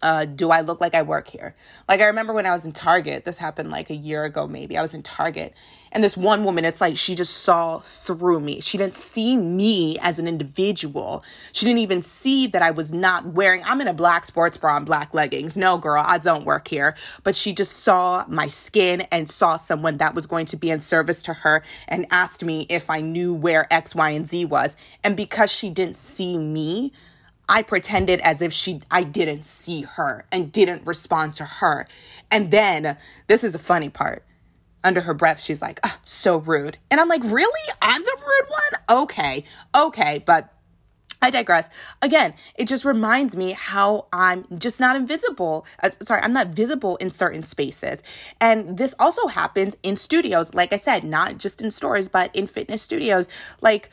uh, 0.00 0.24
do 0.24 0.50
I 0.50 0.60
look 0.60 0.80
like 0.80 0.94
I 0.94 1.02
work 1.02 1.28
here? 1.28 1.54
Like, 1.88 2.00
I 2.00 2.06
remember 2.06 2.32
when 2.32 2.46
I 2.46 2.52
was 2.52 2.64
in 2.64 2.72
Target, 2.72 3.24
this 3.24 3.38
happened 3.38 3.70
like 3.70 3.90
a 3.90 3.94
year 3.94 4.24
ago, 4.24 4.46
maybe. 4.46 4.78
I 4.78 4.82
was 4.82 4.94
in 4.94 5.02
Target, 5.02 5.54
and 5.90 6.04
this 6.04 6.16
one 6.16 6.44
woman, 6.44 6.64
it's 6.64 6.80
like 6.80 6.96
she 6.96 7.14
just 7.14 7.38
saw 7.38 7.80
through 7.80 8.40
me. 8.40 8.60
She 8.60 8.78
didn't 8.78 8.94
see 8.94 9.36
me 9.36 9.96
as 10.00 10.18
an 10.18 10.28
individual. 10.28 11.24
She 11.52 11.66
didn't 11.66 11.80
even 11.80 12.02
see 12.02 12.46
that 12.46 12.62
I 12.62 12.70
was 12.70 12.92
not 12.92 13.26
wearing, 13.26 13.62
I'm 13.64 13.80
in 13.80 13.88
a 13.88 13.94
black 13.94 14.24
sports 14.24 14.56
bra 14.56 14.76
and 14.76 14.86
black 14.86 15.14
leggings. 15.14 15.56
No, 15.56 15.78
girl, 15.78 16.04
I 16.06 16.18
don't 16.18 16.44
work 16.44 16.68
here. 16.68 16.94
But 17.24 17.34
she 17.34 17.52
just 17.52 17.76
saw 17.78 18.24
my 18.28 18.46
skin 18.46 19.02
and 19.10 19.28
saw 19.28 19.56
someone 19.56 19.96
that 19.96 20.14
was 20.14 20.26
going 20.26 20.46
to 20.46 20.56
be 20.56 20.70
in 20.70 20.80
service 20.80 21.22
to 21.24 21.32
her 21.32 21.62
and 21.88 22.06
asked 22.10 22.44
me 22.44 22.66
if 22.68 22.90
I 22.90 23.00
knew 23.00 23.34
where 23.34 23.72
X, 23.72 23.94
Y, 23.94 24.10
and 24.10 24.26
Z 24.26 24.44
was. 24.44 24.76
And 25.02 25.16
because 25.16 25.50
she 25.50 25.70
didn't 25.70 25.96
see 25.96 26.38
me, 26.38 26.92
I 27.48 27.62
pretended 27.62 28.20
as 28.20 28.42
if 28.42 28.52
she 28.52 28.82
I 28.90 29.02
didn't 29.04 29.44
see 29.44 29.82
her 29.82 30.26
and 30.30 30.52
didn't 30.52 30.86
respond 30.86 31.34
to 31.34 31.44
her. 31.44 31.86
And 32.30 32.50
then 32.50 32.96
this 33.26 33.42
is 33.42 33.54
a 33.54 33.58
funny 33.58 33.88
part. 33.88 34.24
Under 34.84 35.00
her 35.00 35.14
breath, 35.14 35.40
she's 35.40 35.60
like, 35.60 35.80
oh, 35.82 35.98
so 36.02 36.36
rude. 36.36 36.78
And 36.90 37.00
I'm 37.00 37.08
like, 37.08 37.24
really? 37.24 37.72
I'm 37.82 38.02
the 38.02 38.16
rude 38.16 38.50
one? 38.50 39.02
Okay. 39.02 39.44
Okay. 39.74 40.22
But 40.24 40.54
I 41.20 41.30
digress. 41.30 41.68
Again, 42.00 42.34
it 42.54 42.68
just 42.68 42.84
reminds 42.84 43.34
me 43.34 43.52
how 43.52 44.06
I'm 44.12 44.46
just 44.56 44.78
not 44.78 44.94
invisible. 44.94 45.66
Uh, 45.82 45.90
sorry, 46.00 46.22
I'm 46.22 46.32
not 46.32 46.48
visible 46.48 46.96
in 46.96 47.10
certain 47.10 47.42
spaces. 47.42 48.02
And 48.40 48.78
this 48.78 48.94
also 49.00 49.26
happens 49.26 49.76
in 49.82 49.96
studios, 49.96 50.54
like 50.54 50.72
I 50.72 50.76
said, 50.76 51.02
not 51.02 51.38
just 51.38 51.60
in 51.60 51.72
stores, 51.72 52.08
but 52.08 52.34
in 52.36 52.46
fitness 52.46 52.82
studios. 52.82 53.28
Like, 53.60 53.90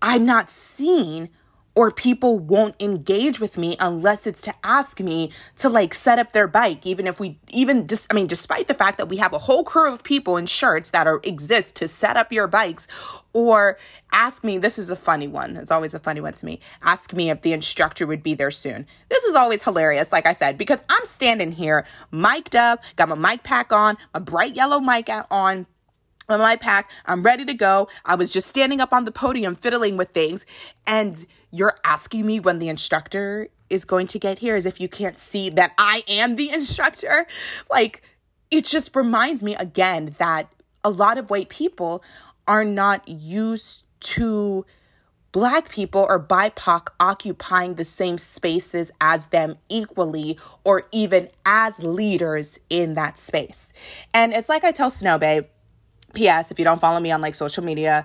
I'm 0.00 0.24
not 0.24 0.48
seen 0.48 1.30
or 1.74 1.90
people 1.90 2.38
won't 2.38 2.74
engage 2.80 3.40
with 3.40 3.58
me 3.58 3.76
unless 3.80 4.26
it's 4.26 4.40
to 4.42 4.54
ask 4.62 5.00
me 5.00 5.30
to 5.56 5.68
like 5.68 5.92
set 5.94 6.18
up 6.18 6.32
their 6.32 6.46
bike. 6.46 6.86
Even 6.86 7.06
if 7.06 7.18
we 7.18 7.38
even 7.50 7.86
just 7.86 8.06
i 8.10 8.14
mean 8.14 8.26
despite 8.26 8.68
the 8.68 8.74
fact 8.74 8.98
that 8.98 9.08
we 9.08 9.16
have 9.16 9.32
a 9.32 9.38
whole 9.38 9.64
crew 9.64 9.92
of 9.92 10.04
people 10.04 10.36
in 10.36 10.46
shirts 10.46 10.90
that 10.90 11.06
are 11.06 11.20
exist 11.22 11.76
to 11.76 11.88
set 11.88 12.16
up 12.16 12.32
your 12.32 12.46
bikes 12.46 12.86
or 13.32 13.76
ask 14.12 14.44
me 14.44 14.58
this 14.58 14.78
is 14.78 14.88
a 14.88 14.96
funny 14.96 15.26
one. 15.26 15.56
It's 15.56 15.70
always 15.70 15.94
a 15.94 15.98
funny 15.98 16.20
one 16.20 16.34
to 16.34 16.46
me. 16.46 16.60
Ask 16.82 17.14
me 17.14 17.30
if 17.30 17.42
the 17.42 17.52
instructor 17.52 18.06
would 18.06 18.22
be 18.22 18.34
there 18.34 18.50
soon. 18.50 18.86
This 19.08 19.24
is 19.24 19.34
always 19.34 19.62
hilarious 19.62 20.12
like 20.12 20.26
i 20.26 20.32
said 20.32 20.58
because 20.58 20.80
i'm 20.88 21.04
standing 21.04 21.52
here 21.52 21.86
mic'd 22.10 22.56
up 22.56 22.82
got 22.96 23.08
my 23.08 23.14
mic 23.14 23.42
pack 23.42 23.72
on 23.72 23.96
a 24.14 24.20
bright 24.20 24.54
yellow 24.54 24.80
mic 24.80 25.08
on 25.30 25.66
on 26.28 26.40
my 26.40 26.56
pack. 26.56 26.90
I'm 27.06 27.22
ready 27.22 27.44
to 27.44 27.54
go. 27.54 27.88
I 28.04 28.14
was 28.14 28.32
just 28.32 28.48
standing 28.48 28.80
up 28.80 28.92
on 28.92 29.04
the 29.04 29.12
podium 29.12 29.54
fiddling 29.54 29.96
with 29.96 30.10
things. 30.10 30.44
And 30.86 31.24
you're 31.50 31.76
asking 31.84 32.26
me 32.26 32.40
when 32.40 32.58
the 32.58 32.68
instructor 32.68 33.48
is 33.70 33.84
going 33.84 34.06
to 34.08 34.18
get 34.18 34.38
here 34.38 34.54
as 34.54 34.66
if 34.66 34.80
you 34.80 34.88
can't 34.88 35.18
see 35.18 35.50
that 35.50 35.72
I 35.78 36.02
am 36.08 36.36
the 36.36 36.50
instructor. 36.52 37.26
Like, 37.70 38.02
it 38.50 38.64
just 38.64 38.94
reminds 38.94 39.42
me 39.42 39.54
again 39.54 40.14
that 40.18 40.48
a 40.82 40.90
lot 40.90 41.18
of 41.18 41.30
white 41.30 41.48
people 41.48 42.04
are 42.46 42.64
not 42.64 43.06
used 43.08 43.84
to 44.00 44.66
black 45.32 45.68
people 45.68 46.06
or 46.08 46.20
BIPOC 46.20 46.88
occupying 47.00 47.74
the 47.74 47.84
same 47.84 48.18
spaces 48.18 48.92
as 49.00 49.26
them 49.26 49.56
equally 49.68 50.38
or 50.62 50.84
even 50.92 51.28
as 51.44 51.82
leaders 51.82 52.58
in 52.70 52.94
that 52.94 53.18
space. 53.18 53.72
And 54.12 54.32
it's 54.32 54.48
like 54.48 54.62
I 54.62 54.70
tell 54.70 54.90
Snow 54.90 55.18
Babe, 55.18 55.46
P.S. 56.14 56.50
If 56.50 56.58
you 56.58 56.64
don't 56.64 56.80
follow 56.80 57.00
me 57.00 57.10
on 57.10 57.20
like 57.20 57.34
social 57.34 57.64
media, 57.64 58.04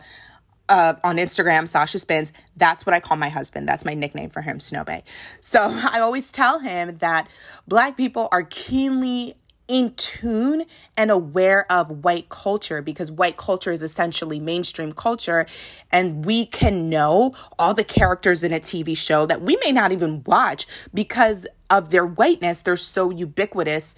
uh, 0.70 0.94
on 1.04 1.18
Instagram, 1.18 1.68
Sasha 1.68 2.00
Spins, 2.00 2.32
that's 2.56 2.86
what 2.86 2.94
I 2.94 3.00
call 3.00 3.18
my 3.18 3.30
husband. 3.30 3.68
That's 3.68 3.84
my 3.84 3.96
nickname 3.96 4.30
for 4.30 4.42
him, 4.42 4.60
Snowbay. 4.60 5.02
So 5.42 5.62
I 5.92 6.00
always 6.00 6.32
tell 6.32 6.60
him 6.60 6.98
that 7.00 7.28
black 7.68 7.98
people 7.98 8.30
are 8.32 8.44
keenly 8.44 9.36
in 9.68 9.94
tune 9.94 10.66
and 10.98 11.12
aware 11.12 11.72
of 11.72 12.04
white 12.04 12.28
culture 12.30 12.82
because 12.82 13.12
white 13.12 13.38
culture 13.38 13.72
is 13.72 13.84
essentially 13.84 14.40
mainstream 14.40 14.92
culture. 14.92 15.46
And 15.92 16.26
we 16.26 16.48
can 16.48 16.90
know 16.90 17.36
all 17.60 17.76
the 17.76 17.84
characters 17.84 18.44
in 18.44 18.52
a 18.52 18.60
TV 18.60 18.98
show 18.98 19.28
that 19.28 19.44
we 19.44 19.58
may 19.64 19.72
not 19.72 19.92
even 19.92 20.24
watch 20.26 20.66
because 20.92 21.46
of 21.70 21.92
their 21.92 22.06
whiteness. 22.06 22.62
They're 22.62 22.78
so 22.78 23.12
ubiquitous 23.12 23.96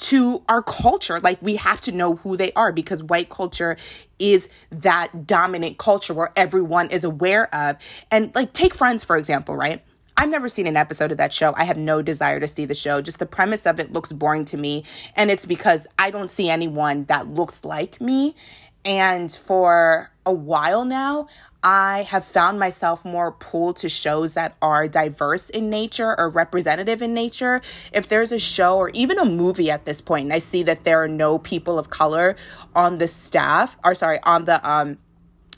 to 0.00 0.42
our 0.48 0.62
culture. 0.62 1.20
Like 1.20 1.40
we 1.42 1.56
have 1.56 1.80
to 1.82 1.92
know 1.92 2.16
who 2.16 2.36
they 2.36 2.52
are 2.52 2.72
because 2.72 3.02
white 3.02 3.28
culture 3.28 3.76
is 4.18 4.48
that 4.70 5.26
dominant 5.26 5.78
culture 5.78 6.14
where 6.14 6.32
everyone 6.36 6.90
is 6.90 7.04
aware 7.04 7.54
of. 7.54 7.76
And 8.10 8.34
like 8.34 8.52
take 8.52 8.74
Friends, 8.74 9.04
for 9.04 9.16
example, 9.16 9.54
right? 9.56 9.82
I've 10.16 10.28
never 10.28 10.48
seen 10.48 10.66
an 10.66 10.76
episode 10.76 11.12
of 11.12 11.18
that 11.18 11.32
show. 11.32 11.54
I 11.56 11.64
have 11.64 11.78
no 11.78 12.02
desire 12.02 12.40
to 12.40 12.48
see 12.48 12.66
the 12.66 12.74
show. 12.74 13.00
Just 13.00 13.18
the 13.18 13.26
premise 13.26 13.66
of 13.66 13.80
it 13.80 13.92
looks 13.92 14.12
boring 14.12 14.44
to 14.46 14.56
me. 14.56 14.84
And 15.16 15.30
it's 15.30 15.46
because 15.46 15.86
I 15.98 16.10
don't 16.10 16.30
see 16.30 16.50
anyone 16.50 17.04
that 17.04 17.28
looks 17.28 17.64
like 17.64 18.00
me. 18.00 18.34
And 18.84 19.30
for 19.30 20.10
a 20.24 20.32
while 20.32 20.84
now, 20.84 21.28
I 21.62 22.02
have 22.04 22.24
found 22.24 22.58
myself 22.58 23.04
more 23.04 23.32
pulled 23.32 23.76
to 23.78 23.88
shows 23.90 24.32
that 24.34 24.56
are 24.62 24.88
diverse 24.88 25.50
in 25.50 25.68
nature 25.68 26.18
or 26.18 26.30
representative 26.30 27.02
in 27.02 27.12
nature. 27.12 27.60
If 27.92 28.08
there's 28.08 28.32
a 28.32 28.38
show 28.38 28.78
or 28.78 28.88
even 28.90 29.18
a 29.18 29.26
movie 29.26 29.70
at 29.70 29.84
this 29.84 30.00
point, 30.00 30.24
and 30.24 30.32
I 30.32 30.38
see 30.38 30.62
that 30.62 30.84
there 30.84 31.02
are 31.02 31.08
no 31.08 31.38
people 31.38 31.78
of 31.78 31.90
color 31.90 32.36
on 32.74 32.96
the 32.96 33.08
staff, 33.08 33.76
or 33.84 33.94
sorry, 33.94 34.20
on 34.22 34.46
the 34.46 34.66
um 34.68 34.98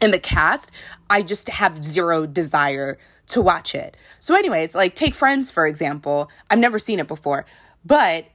in 0.00 0.10
the 0.10 0.18
cast, 0.18 0.72
I 1.08 1.22
just 1.22 1.48
have 1.48 1.84
zero 1.84 2.26
desire 2.26 2.98
to 3.28 3.40
watch 3.40 3.72
it. 3.76 3.96
So, 4.18 4.34
anyways, 4.34 4.74
like 4.74 4.96
take 4.96 5.14
Friends 5.14 5.52
for 5.52 5.68
example. 5.68 6.28
I've 6.50 6.58
never 6.58 6.80
seen 6.80 6.98
it 6.98 7.06
before, 7.06 7.46
but 7.84 8.26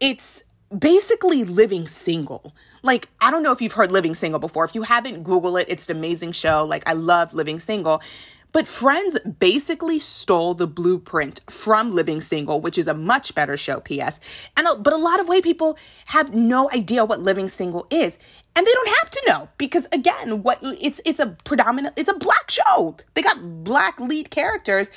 it's 0.00 0.42
basically 0.76 1.44
living 1.44 1.86
single. 1.86 2.54
Like, 2.82 3.08
I 3.20 3.30
don't 3.30 3.42
know 3.42 3.52
if 3.52 3.62
you've 3.62 3.72
heard 3.74 3.92
Living 3.92 4.14
Single 4.14 4.40
before. 4.40 4.64
If 4.64 4.74
you 4.74 4.82
haven't, 4.82 5.22
Google 5.22 5.56
it. 5.56 5.66
It's 5.68 5.88
an 5.88 5.96
amazing 5.96 6.32
show. 6.32 6.64
Like, 6.64 6.82
I 6.86 6.94
love 6.94 7.32
Living 7.32 7.60
Single. 7.60 8.02
But 8.52 8.68
Friends 8.68 9.18
basically 9.20 9.98
stole 9.98 10.52
the 10.52 10.66
blueprint 10.66 11.40
from 11.48 11.90
Living 11.90 12.20
Single, 12.20 12.60
which 12.60 12.76
is 12.76 12.86
a 12.86 12.94
much 12.94 13.34
better 13.34 13.56
show, 13.56 13.80
PS. 13.80 14.20
And 14.56 14.68
but 14.82 14.92
a 14.92 14.98
lot 14.98 15.20
of 15.20 15.28
white 15.28 15.42
people 15.42 15.78
have 16.06 16.34
no 16.34 16.70
idea 16.70 17.04
what 17.04 17.20
Living 17.20 17.48
Single 17.48 17.86
is, 17.90 18.18
and 18.54 18.66
they 18.66 18.72
don't 18.72 18.88
have 19.00 19.10
to 19.10 19.22
know 19.26 19.48
because 19.56 19.88
again, 19.90 20.42
what 20.42 20.58
it's 20.62 21.00
it's 21.06 21.18
a 21.18 21.34
predominant 21.44 21.94
it's 21.96 22.10
a 22.10 22.14
black 22.14 22.50
show. 22.50 22.96
They 23.14 23.22
got 23.22 23.64
black 23.64 23.98
lead 23.98 24.30
characters, 24.30 24.90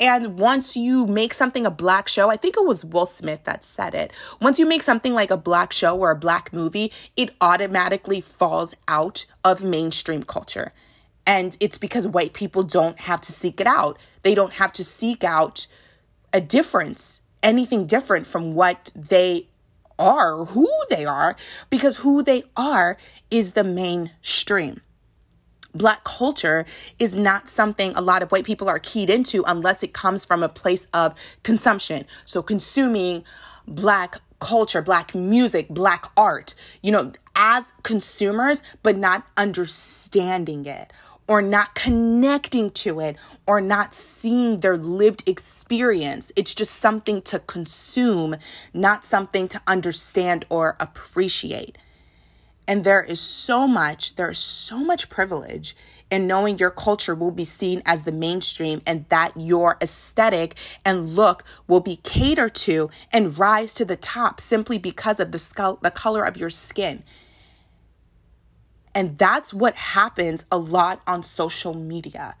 and 0.00 0.38
once 0.38 0.74
you 0.74 1.06
make 1.06 1.34
something 1.34 1.66
a 1.66 1.70
black 1.70 2.08
show, 2.08 2.30
I 2.30 2.38
think 2.38 2.56
it 2.56 2.64
was 2.64 2.82
Will 2.82 3.06
Smith 3.06 3.44
that 3.44 3.62
said 3.62 3.94
it. 3.94 4.10
Once 4.40 4.58
you 4.58 4.64
make 4.64 4.82
something 4.82 5.12
like 5.12 5.30
a 5.30 5.36
black 5.36 5.74
show 5.74 5.98
or 5.98 6.10
a 6.10 6.16
black 6.16 6.50
movie, 6.50 6.90
it 7.14 7.30
automatically 7.42 8.22
falls 8.22 8.74
out 8.88 9.26
of 9.44 9.62
mainstream 9.62 10.22
culture. 10.22 10.72
And 11.26 11.56
it's 11.60 11.78
because 11.78 12.06
white 12.06 12.32
people 12.32 12.62
don't 12.62 12.98
have 13.00 13.20
to 13.22 13.32
seek 13.32 13.60
it 13.60 13.66
out. 13.66 13.98
They 14.22 14.34
don't 14.34 14.54
have 14.54 14.72
to 14.72 14.84
seek 14.84 15.22
out 15.22 15.66
a 16.32 16.40
difference, 16.40 17.22
anything 17.42 17.86
different 17.86 18.26
from 18.26 18.54
what 18.54 18.90
they 18.94 19.48
are, 19.98 20.44
who 20.46 20.68
they 20.90 21.04
are, 21.04 21.36
because 21.70 21.98
who 21.98 22.22
they 22.22 22.44
are 22.56 22.96
is 23.30 23.52
the 23.52 23.64
mainstream. 23.64 24.80
Black 25.74 26.04
culture 26.04 26.66
is 26.98 27.14
not 27.14 27.48
something 27.48 27.94
a 27.94 28.02
lot 28.02 28.22
of 28.22 28.30
white 28.30 28.44
people 28.44 28.68
are 28.68 28.78
keyed 28.78 29.08
into 29.08 29.42
unless 29.46 29.82
it 29.82 29.94
comes 29.94 30.24
from 30.24 30.42
a 30.42 30.48
place 30.48 30.86
of 30.92 31.14
consumption. 31.42 32.04
So, 32.26 32.42
consuming 32.42 33.24
black 33.66 34.20
culture, 34.38 34.82
black 34.82 35.14
music, 35.14 35.68
black 35.68 36.10
art, 36.14 36.54
you 36.82 36.92
know, 36.92 37.12
as 37.34 37.72
consumers, 37.84 38.62
but 38.82 38.98
not 38.98 39.26
understanding 39.36 40.66
it 40.66 40.92
or 41.26 41.40
not 41.40 41.74
connecting 41.74 42.70
to 42.70 43.00
it 43.00 43.16
or 43.46 43.60
not 43.60 43.94
seeing 43.94 44.60
their 44.60 44.76
lived 44.76 45.22
experience. 45.26 46.32
It's 46.36 46.54
just 46.54 46.76
something 46.76 47.22
to 47.22 47.38
consume, 47.38 48.36
not 48.74 49.04
something 49.04 49.48
to 49.48 49.60
understand 49.66 50.44
or 50.48 50.76
appreciate. 50.80 51.78
And 52.66 52.84
there 52.84 53.02
is 53.02 53.20
so 53.20 53.66
much, 53.66 54.16
there 54.16 54.30
is 54.30 54.38
so 54.38 54.78
much 54.78 55.08
privilege 55.08 55.76
in 56.10 56.26
knowing 56.26 56.58
your 56.58 56.70
culture 56.70 57.14
will 57.14 57.30
be 57.30 57.44
seen 57.44 57.82
as 57.86 58.02
the 58.02 58.12
mainstream 58.12 58.82
and 58.86 59.06
that 59.08 59.32
your 59.34 59.78
aesthetic 59.80 60.54
and 60.84 61.16
look 61.16 61.42
will 61.66 61.80
be 61.80 61.96
catered 61.96 62.54
to 62.54 62.90
and 63.10 63.38
rise 63.38 63.72
to 63.74 63.84
the 63.84 63.96
top 63.96 64.40
simply 64.40 64.78
because 64.78 65.18
of 65.18 65.32
the, 65.32 65.38
skull, 65.38 65.78
the 65.82 65.90
color 65.90 66.22
of 66.22 66.36
your 66.36 66.50
skin. 66.50 67.02
And 68.94 69.16
that's 69.18 69.54
what 69.54 69.74
happens 69.74 70.44
a 70.50 70.58
lot 70.58 71.00
on 71.06 71.22
social 71.22 71.74
media. 71.74 72.34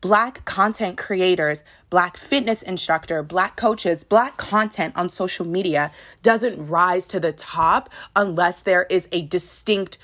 Black 0.00 0.44
content 0.44 0.96
creators, 0.96 1.64
Black 1.90 2.16
fitness 2.16 2.62
instructor, 2.62 3.22
Black 3.22 3.56
coaches, 3.56 4.04
Black 4.04 4.36
content 4.36 4.94
on 4.96 5.08
social 5.08 5.46
media 5.46 5.90
doesn't 6.22 6.66
rise 6.66 7.08
to 7.08 7.18
the 7.18 7.32
top 7.32 7.90
unless 8.14 8.62
there 8.62 8.84
is 8.84 9.08
a 9.10 9.22
distinct 9.22 9.98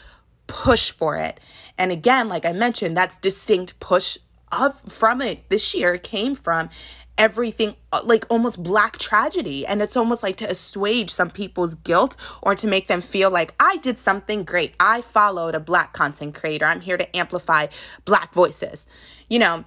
push 0.47 0.91
for 0.91 1.17
it. 1.17 1.39
And 1.79 1.93
again, 1.93 2.29
like 2.29 2.45
I 2.45 2.53
mentioned, 2.53 2.97
that's 2.97 3.19
distinct 3.19 3.79
push 3.81 4.19
of 4.51 4.81
from 4.83 5.23
it 5.23 5.49
this 5.49 5.75
year 5.75 5.97
came 5.99 6.35
from 6.35 6.69
everything 7.19 7.77
uh, 7.93 8.01
like 8.05 8.25
almost 8.31 8.63
black 8.63 8.99
tragedy 8.99 9.67
and 9.67 9.83
it's 9.83 9.97
almost 9.97 10.23
like 10.23 10.37
to 10.37 10.51
assuage 10.51 11.11
some 11.11 11.31
people's 11.31 11.75
guilt 11.75 12.17
or 12.43 12.55
to 12.55 12.67
make 12.67 12.89
them 12.89 13.01
feel 13.01 13.31
like 13.31 13.55
I 13.61 13.77
did 13.79 13.99
something 13.99 14.45
great. 14.45 14.75
I 14.81 15.03
followed 15.03 15.55
a 15.55 15.61
black 15.61 15.93
content 15.93 16.35
creator. 16.35 16.65
I'm 16.65 16.81
here 16.81 16.97
to 16.97 17.17
amplify 17.17 17.67
black 18.05 18.33
voices. 18.33 18.87
You 19.29 19.39
know, 19.39 19.65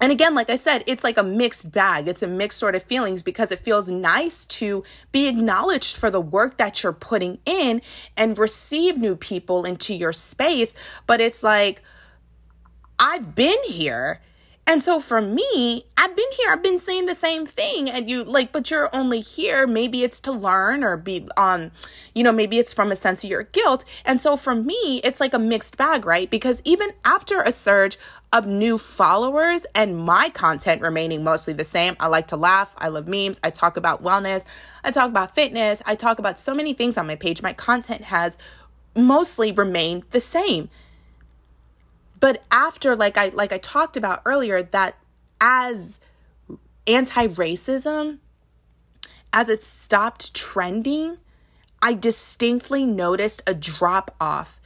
and 0.00 0.10
again, 0.10 0.34
like 0.34 0.48
I 0.48 0.56
said, 0.56 0.82
it's 0.86 1.04
like 1.04 1.18
a 1.18 1.22
mixed 1.22 1.72
bag. 1.72 2.08
It's 2.08 2.22
a 2.22 2.26
mixed 2.26 2.58
sort 2.58 2.74
of 2.74 2.82
feelings 2.82 3.22
because 3.22 3.52
it 3.52 3.58
feels 3.58 3.90
nice 3.90 4.46
to 4.46 4.82
be 5.12 5.28
acknowledged 5.28 5.96
for 5.98 6.10
the 6.10 6.20
work 6.20 6.56
that 6.56 6.82
you're 6.82 6.94
putting 6.94 7.38
in 7.44 7.82
and 8.16 8.38
receive 8.38 8.96
new 8.96 9.14
people 9.14 9.66
into 9.66 9.94
your 9.94 10.14
space. 10.14 10.72
But 11.06 11.20
it's 11.20 11.42
like, 11.42 11.82
I've 12.98 13.34
been 13.34 13.62
here 13.64 14.22
And 14.66 14.82
so 14.82 15.00
for 15.00 15.20
me, 15.20 15.86
I've 15.96 16.14
been 16.14 16.30
here, 16.36 16.52
I've 16.52 16.62
been 16.62 16.78
saying 16.78 17.06
the 17.06 17.14
same 17.14 17.44
thing 17.44 17.90
and 17.90 18.08
you 18.08 18.22
like 18.22 18.52
but 18.52 18.70
you're 18.70 18.88
only 18.94 19.20
here 19.20 19.66
maybe 19.66 20.04
it's 20.04 20.20
to 20.20 20.32
learn 20.32 20.84
or 20.84 20.96
be 20.96 21.26
um 21.36 21.72
you 22.14 22.22
know, 22.22 22.32
maybe 22.32 22.58
it's 22.58 22.72
from 22.72 22.92
a 22.92 22.96
sense 22.96 23.24
of 23.24 23.30
your 23.30 23.44
guilt. 23.44 23.84
And 24.04 24.20
so 24.20 24.36
for 24.36 24.54
me, 24.54 25.00
it's 25.04 25.20
like 25.20 25.34
a 25.34 25.38
mixed 25.38 25.76
bag, 25.76 26.04
right? 26.06 26.30
Because 26.30 26.62
even 26.64 26.90
after 27.04 27.42
a 27.42 27.52
surge 27.52 27.98
of 28.32 28.46
new 28.46 28.78
followers 28.78 29.66
and 29.74 29.98
my 29.98 30.28
content 30.30 30.82
remaining 30.82 31.24
mostly 31.24 31.52
the 31.52 31.64
same, 31.64 31.96
I 31.98 32.06
like 32.06 32.28
to 32.28 32.36
laugh, 32.36 32.72
I 32.76 32.88
love 32.88 33.08
memes, 33.08 33.40
I 33.42 33.50
talk 33.50 33.76
about 33.76 34.02
wellness, 34.02 34.44
I 34.84 34.90
talk 34.90 35.10
about 35.10 35.34
fitness, 35.34 35.82
I 35.86 35.94
talk 35.94 36.18
about 36.18 36.38
so 36.38 36.54
many 36.54 36.74
things 36.74 36.96
on 36.96 37.06
my 37.06 37.16
page. 37.16 37.42
My 37.42 37.52
content 37.52 38.02
has 38.02 38.38
mostly 38.94 39.52
remained 39.52 40.04
the 40.10 40.20
same. 40.20 40.68
But 42.20 42.44
after 42.50 42.94
like 42.94 43.16
I 43.16 43.28
like 43.28 43.52
I 43.52 43.58
talked 43.58 43.96
about 43.96 44.22
earlier 44.24 44.62
that 44.62 44.96
as 45.40 46.00
anti-racism 46.86 48.18
as 49.32 49.48
it 49.48 49.62
stopped 49.62 50.34
trending, 50.34 51.18
I 51.80 51.94
distinctly 51.94 52.84
noticed 52.84 53.42
a 53.46 53.54
drop 53.54 54.14
off 54.20 54.60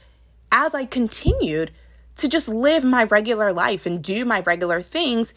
as 0.51 0.75
I 0.75 0.85
continued 0.85 1.71
to 2.17 2.27
just 2.27 2.47
live 2.47 2.83
my 2.83 3.03
regular 3.03 3.53
life 3.53 3.85
and 3.85 4.03
do 4.03 4.25
my 4.25 4.41
regular 4.41 4.81
things. 4.81 5.33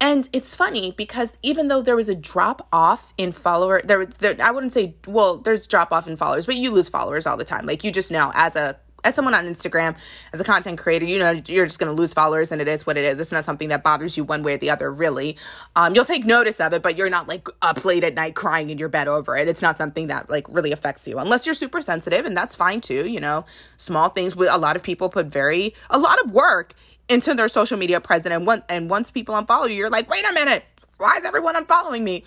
And 0.00 0.28
it's 0.32 0.54
funny 0.54 0.94
because 0.96 1.36
even 1.42 1.68
though 1.68 1.82
there 1.82 1.96
was 1.96 2.08
a 2.08 2.14
drop 2.14 2.68
off 2.72 3.12
in 3.18 3.32
follower, 3.32 3.80
there, 3.84 4.06
there 4.06 4.36
I 4.40 4.50
wouldn't 4.50 4.72
say 4.72 4.94
well, 5.06 5.38
there's 5.38 5.66
drop 5.66 5.92
off 5.92 6.08
in 6.08 6.16
followers, 6.16 6.46
but 6.46 6.56
you 6.56 6.70
lose 6.70 6.88
followers 6.88 7.26
all 7.26 7.36
the 7.36 7.44
time. 7.44 7.66
Like 7.66 7.84
you 7.84 7.92
just 7.92 8.10
know 8.10 8.30
as 8.34 8.56
a 8.56 8.78
as 9.04 9.14
someone 9.14 9.34
on 9.34 9.46
Instagram, 9.46 9.96
as 10.32 10.40
a 10.40 10.44
content 10.44 10.78
creator, 10.78 11.06
you 11.06 11.18
know, 11.18 11.30
you're 11.46 11.66
just 11.66 11.78
going 11.78 11.88
to 11.88 11.92
lose 11.92 12.12
followers 12.12 12.50
and 12.50 12.60
it 12.60 12.68
is 12.68 12.86
what 12.86 12.96
it 12.96 13.04
is. 13.04 13.20
It's 13.20 13.30
not 13.30 13.44
something 13.44 13.68
that 13.68 13.82
bothers 13.82 14.16
you 14.16 14.24
one 14.24 14.42
way 14.42 14.54
or 14.54 14.58
the 14.58 14.70
other, 14.70 14.92
really. 14.92 15.36
Um, 15.76 15.94
you'll 15.94 16.04
take 16.04 16.24
notice 16.24 16.60
of 16.60 16.72
it, 16.72 16.82
but 16.82 16.96
you're 16.96 17.10
not 17.10 17.28
like 17.28 17.48
up 17.62 17.84
late 17.84 18.04
at 18.04 18.14
night 18.14 18.34
crying 18.34 18.70
in 18.70 18.78
your 18.78 18.88
bed 18.88 19.08
over 19.08 19.36
it. 19.36 19.48
It's 19.48 19.62
not 19.62 19.76
something 19.76 20.08
that 20.08 20.28
like 20.28 20.46
really 20.48 20.72
affects 20.72 21.06
you 21.06 21.18
unless 21.18 21.46
you're 21.46 21.54
super 21.54 21.80
sensitive 21.80 22.26
and 22.26 22.36
that's 22.36 22.54
fine 22.54 22.80
too. 22.80 23.08
You 23.08 23.20
know, 23.20 23.44
small 23.76 24.08
things 24.08 24.34
with 24.34 24.48
a 24.50 24.58
lot 24.58 24.76
of 24.76 24.82
people 24.82 25.08
put 25.08 25.26
very, 25.26 25.74
a 25.90 25.98
lot 25.98 26.20
of 26.24 26.32
work 26.32 26.74
into 27.08 27.34
their 27.34 27.48
social 27.48 27.78
media 27.78 28.00
presence. 28.00 28.34
And, 28.34 28.62
and 28.68 28.90
once 28.90 29.10
people 29.10 29.34
unfollow 29.34 29.68
you, 29.68 29.74
you're 29.74 29.90
like, 29.90 30.10
wait 30.10 30.24
a 30.28 30.32
minute, 30.32 30.64
why 30.98 31.16
is 31.16 31.24
everyone 31.24 31.54
unfollowing 31.54 32.02
me? 32.02 32.24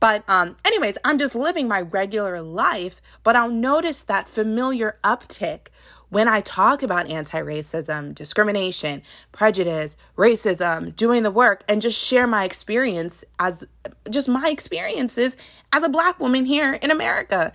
But 0.00 0.24
um 0.28 0.56
anyways, 0.64 0.98
I'm 1.04 1.18
just 1.18 1.34
living 1.34 1.68
my 1.68 1.80
regular 1.80 2.42
life, 2.42 3.00
but 3.22 3.36
I'll 3.36 3.50
notice 3.50 4.02
that 4.02 4.28
familiar 4.28 4.98
uptick 5.04 5.68
when 6.14 6.28
I 6.28 6.42
talk 6.42 6.84
about 6.84 7.10
anti 7.10 7.40
racism, 7.40 8.14
discrimination, 8.14 9.02
prejudice, 9.32 9.96
racism, 10.16 10.94
doing 10.94 11.24
the 11.24 11.30
work, 11.32 11.64
and 11.68 11.82
just 11.82 11.98
share 11.98 12.28
my 12.28 12.44
experience 12.44 13.24
as 13.40 13.66
just 14.08 14.28
my 14.28 14.48
experiences 14.48 15.36
as 15.72 15.82
a 15.82 15.88
Black 15.88 16.20
woman 16.20 16.44
here 16.44 16.74
in 16.74 16.92
America. 16.92 17.52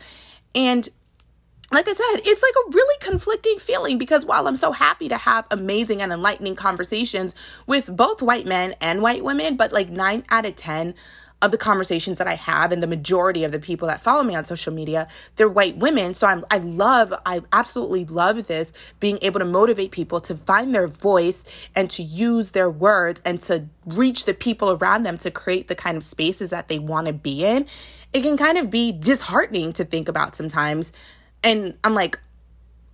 And 0.53 0.89
like 1.71 1.87
I 1.87 1.93
said, 1.93 2.21
it's 2.25 2.41
like 2.41 2.53
a 2.67 2.71
really 2.71 2.97
conflicting 2.99 3.59
feeling 3.59 3.97
because 3.97 4.25
while 4.25 4.45
I'm 4.45 4.57
so 4.57 4.73
happy 4.73 5.07
to 5.07 5.15
have 5.15 5.47
amazing 5.51 6.01
and 6.01 6.11
enlightening 6.11 6.57
conversations 6.57 7.35
with 7.65 7.95
both 7.95 8.21
white 8.21 8.45
men 8.45 8.75
and 8.81 9.01
white 9.01 9.23
women, 9.23 9.55
but 9.55 9.71
like 9.71 9.87
nine 9.87 10.25
out 10.29 10.45
of 10.45 10.57
10 10.57 10.95
of 11.41 11.51
the 11.51 11.57
conversations 11.57 12.17
that 12.17 12.27
I 12.27 12.35
have 12.35 12.71
and 12.71 12.83
the 12.83 12.87
majority 12.87 13.43
of 13.43 13.51
the 13.51 13.59
people 13.59 13.87
that 13.87 14.01
follow 14.01 14.23
me 14.23 14.35
on 14.35 14.43
social 14.43 14.73
media, 14.73 15.07
they're 15.37 15.49
white 15.49 15.77
women. 15.77 16.13
So 16.13 16.27
I'm 16.27 16.45
I 16.51 16.57
love, 16.57 17.13
I 17.25 17.41
absolutely 17.53 18.05
love 18.05 18.47
this 18.47 18.73
being 18.99 19.19
able 19.21 19.39
to 19.39 19.45
motivate 19.45 19.91
people 19.91 20.19
to 20.21 20.35
find 20.35 20.75
their 20.75 20.87
voice 20.87 21.45
and 21.75 21.89
to 21.91 22.03
use 22.03 22.51
their 22.51 22.69
words 22.69 23.21
and 23.23 23.39
to 23.41 23.65
reach 23.85 24.25
the 24.25 24.33
people 24.33 24.71
around 24.71 25.03
them 25.03 25.17
to 25.19 25.31
create 25.31 25.67
the 25.67 25.75
kind 25.75 25.95
of 25.95 26.03
spaces 26.03 26.49
that 26.49 26.67
they 26.67 26.79
want 26.79 27.07
to 27.07 27.13
be 27.13 27.45
in. 27.45 27.65
It 28.11 28.21
can 28.21 28.37
kind 28.37 28.57
of 28.57 28.69
be 28.69 28.91
disheartening 28.91 29.73
to 29.73 29.85
think 29.85 30.09
about 30.09 30.35
sometimes. 30.35 30.91
And 31.43 31.77
I'm 31.83 31.93
like, 31.93 32.19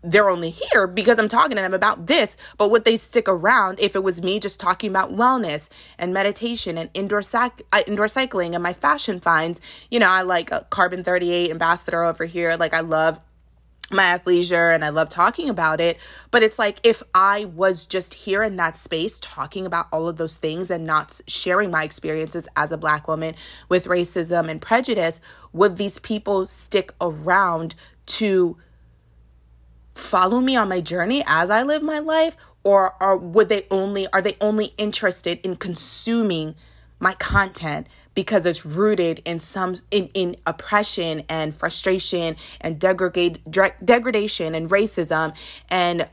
they're 0.06 0.30
only 0.30 0.52
here 0.52 0.88
because 0.88 1.20
I'm 1.20 1.28
talking 1.28 1.56
to 1.56 1.62
them 1.62 1.74
about 1.74 2.08
this. 2.08 2.38
But 2.58 2.72
would 2.72 2.86
they 2.86 2.96
stick 2.96 3.28
around 3.28 3.80
if 3.80 3.96
it 3.96 4.04
was 4.04 4.22
me 4.22 4.40
just 4.40 4.60
talking 4.60 4.90
about 4.90 5.16
wellness 5.16 5.70
and 5.98 6.14
meditation 6.14 6.78
and 6.78 6.90
indoor 6.94 7.22
sac- 7.22 7.64
uh, 7.74 7.84
indoor 7.88 8.08
cycling 8.08 8.54
and 8.54 8.64
my 8.64 8.74
fashion 8.74 9.20
finds? 9.20 9.60
You 9.90 10.00
know, 10.00 10.10
I 10.10 10.22
like 10.22 10.52
a 10.52 10.66
Carbon 10.70 11.04
38 11.04 11.52
ambassador 11.52 12.04
over 12.04 12.26
here. 12.26 12.56
Like 12.56 12.74
I 12.74 12.82
love 12.82 13.20
my 13.92 14.18
athleisure 14.18 14.74
and 14.74 14.84
I 14.84 14.90
love 14.90 15.10
talking 15.10 15.50
about 15.50 15.80
it. 15.80 15.98
But 16.32 16.44
it's 16.44 16.58
like 16.58 16.80
if 16.84 17.04
I 17.14 17.46
was 17.46 17.86
just 17.86 18.14
here 18.14 18.44
in 18.44 18.56
that 18.56 18.76
space 18.76 19.20
talking 19.20 19.66
about 19.66 19.88
all 19.92 20.08
of 20.08 20.18
those 20.18 20.38
things 20.38 20.72
and 20.72 20.86
not 20.86 21.22
sharing 21.28 21.72
my 21.72 21.84
experiences 21.84 22.48
as 22.56 22.72
a 22.72 22.78
black 22.78 23.08
woman 23.08 23.36
with 23.70 23.86
racism 23.86 24.50
and 24.50 24.62
prejudice, 24.62 25.20
would 25.54 25.78
these 25.78 26.00
people 26.00 26.46
stick 26.46 26.94
around 27.00 27.76
to 28.08 28.58
follow 29.96 30.42
me 30.42 30.56
on 30.58 30.68
my 30.68 30.82
journey 30.82 31.24
as 31.26 31.50
I 31.50 31.64
live 31.64 31.82
my 31.82 32.00
life 32.00 32.36
or 32.64 33.02
are 33.02 33.16
would 33.16 33.48
they 33.48 33.66
only 33.72 34.08
are 34.12 34.22
they 34.22 34.36
only 34.42 34.74
interested 34.78 35.40
in 35.44 35.56
consuming 35.56 36.56
my 37.00 37.14
content 37.14 37.88
because 38.14 38.46
it's 38.46 38.66
rooted 38.66 39.22
in 39.24 39.40
some 39.40 39.76
in, 39.92 40.10
in 40.14 40.36
oppression 40.46 41.24
and 41.30 41.56
frustration 41.56 42.36
and 42.60 42.80
degrade, 42.80 43.42
degradation 43.84 44.54
and 44.54 44.70
racism 44.70 45.36
and 45.70 46.08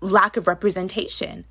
lack 0.00 0.36
of 0.36 0.46
representation? 0.46 1.46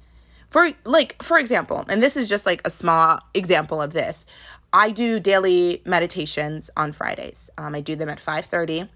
For 0.48 0.72
like 0.86 1.22
for 1.24 1.39
example 1.39 1.84
and 1.89 2.04
this 2.04 2.15
is 2.15 2.30
just 2.30 2.46
like 2.46 2.62
a 2.63 2.70
small 2.70 3.20
example 3.34 3.82
of 3.82 3.94
this. 3.94 4.26
I 4.72 4.91
do 4.91 5.20
daily 5.20 5.82
meditations 5.84 6.70
on 6.78 6.91
fridays. 6.91 7.50
Um, 7.58 7.74
i 7.74 7.82
do 7.82 7.96
them 7.96 8.08
at 8.08 8.20
5.30 8.20 8.88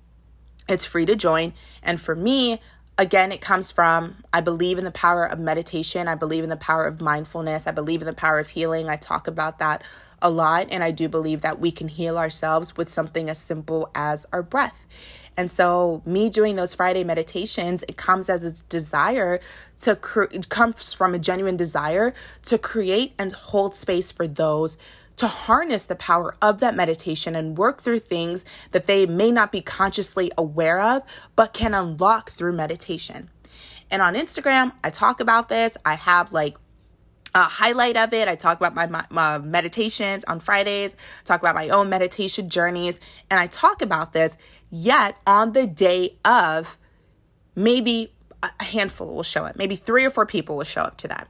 it's 0.67 0.85
free 0.85 1.05
to 1.05 1.15
join. 1.15 1.53
And 1.83 2.01
for 2.01 2.15
me 2.15 2.59
again, 2.97 3.31
it 3.31 3.41
comes 3.41 3.71
from 3.71 4.23
I 4.33 4.41
believe 4.41 4.77
in 4.77 4.83
the 4.83 4.91
power 4.91 5.25
of 5.25 5.39
meditation. 5.39 6.07
I 6.07 6.15
believe 6.15 6.43
in 6.43 6.49
the 6.49 6.57
power 6.57 6.85
of 6.85 7.01
mindfulness. 7.01 7.67
I 7.67 7.71
believe 7.71 8.01
in 8.01 8.07
the 8.07 8.13
power 8.13 8.39
of 8.39 8.49
healing. 8.49 8.89
I 8.89 8.95
talk 8.95 9.27
about 9.27 9.59
that 9.59 9.83
a 10.21 10.29
lot. 10.29 10.67
And 10.71 10.83
I 10.83 10.91
do 10.91 11.09
believe 11.09 11.41
that 11.41 11.59
we 11.59 11.71
can 11.71 11.87
heal 11.87 12.17
ourselves 12.17 12.77
with 12.77 12.89
something 12.89 13.29
as 13.29 13.37
simple 13.37 13.89
as 13.93 14.25
our 14.31 14.43
breath. 14.43 14.85
And 15.37 15.51
so, 15.51 16.01
me 16.05 16.29
doing 16.29 16.55
those 16.55 16.73
Friday 16.73 17.03
meditations, 17.03 17.83
it 17.89 17.97
comes 17.97 18.29
as 18.29 18.43
a 18.43 18.63
desire 18.69 19.41
to, 19.79 19.97
cre- 19.97 20.31
it 20.31 20.47
comes 20.47 20.93
from 20.93 21.13
a 21.13 21.19
genuine 21.19 21.57
desire 21.57 22.13
to 22.43 22.57
create 22.57 23.13
and 23.19 23.33
hold 23.33 23.75
space 23.75 24.13
for 24.13 24.27
those 24.27 24.77
to 25.17 25.27
harness 25.27 25.85
the 25.85 25.95
power 25.95 26.35
of 26.41 26.59
that 26.59 26.75
meditation 26.75 27.35
and 27.35 27.57
work 27.57 27.81
through 27.81 27.99
things 27.99 28.45
that 28.71 28.85
they 28.85 29.05
may 29.05 29.31
not 29.31 29.51
be 29.51 29.61
consciously 29.61 30.31
aware 30.37 30.81
of, 30.81 31.03
but 31.35 31.53
can 31.53 31.73
unlock 31.73 32.31
through 32.31 32.53
meditation. 32.53 33.29
And 33.89 34.01
on 34.01 34.15
Instagram, 34.15 34.73
I 34.83 34.89
talk 34.89 35.19
about 35.19 35.49
this. 35.49 35.77
I 35.85 35.95
have 35.95 36.33
like 36.33 36.57
a 37.33 37.43
highlight 37.43 37.97
of 37.97 38.13
it. 38.13 38.27
I 38.27 38.35
talk 38.35 38.57
about 38.57 38.73
my, 38.73 38.87
my, 38.87 39.05
my, 39.09 39.37
meditations 39.37 40.23
on 40.25 40.39
Fridays, 40.39 40.95
talk 41.25 41.41
about 41.41 41.53
my 41.53 41.69
own 41.69 41.89
meditation 41.89 42.49
journeys, 42.49 42.99
and 43.29 43.39
I 43.39 43.47
talk 43.47 43.81
about 43.81 44.13
this. 44.13 44.37
Yet 44.69 45.17
on 45.27 45.51
the 45.51 45.67
day 45.67 46.17
of, 46.23 46.77
maybe 47.55 48.13
a 48.41 48.63
handful 48.63 49.13
will 49.13 49.23
show 49.23 49.45
up, 49.45 49.57
maybe 49.57 49.75
three 49.75 50.05
or 50.05 50.09
four 50.09 50.25
people 50.25 50.57
will 50.57 50.63
show 50.63 50.81
up 50.81 50.97
to 50.97 51.07
that. 51.09 51.27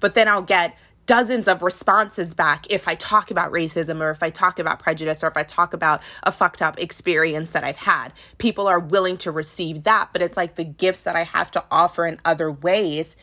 But 0.00 0.14
then 0.14 0.28
I'll 0.28 0.42
get 0.42 0.76
dozens 1.06 1.48
of 1.48 1.62
responses 1.62 2.34
back 2.34 2.70
if 2.70 2.86
I 2.86 2.96
talk 2.96 3.30
about 3.30 3.52
racism 3.52 4.00
or 4.00 4.10
if 4.10 4.22
I 4.22 4.30
talk 4.30 4.58
about 4.58 4.80
prejudice 4.80 5.22
or 5.22 5.28
if 5.28 5.36
I 5.36 5.44
talk 5.44 5.72
about 5.72 6.02
a 6.24 6.32
fucked 6.32 6.60
up 6.60 6.78
experience 6.78 7.50
that 7.50 7.64
I've 7.64 7.76
had. 7.76 8.12
People 8.38 8.66
are 8.66 8.80
willing 8.80 9.16
to 9.18 9.30
receive 9.30 9.84
that, 9.84 10.10
but 10.12 10.20
it's 10.20 10.36
like 10.36 10.56
the 10.56 10.64
gifts 10.64 11.04
that 11.04 11.16
I 11.16 11.22
have 11.22 11.50
to 11.52 11.64
offer 11.70 12.06
in 12.06 12.20
other 12.24 12.50
ways, 12.50 13.16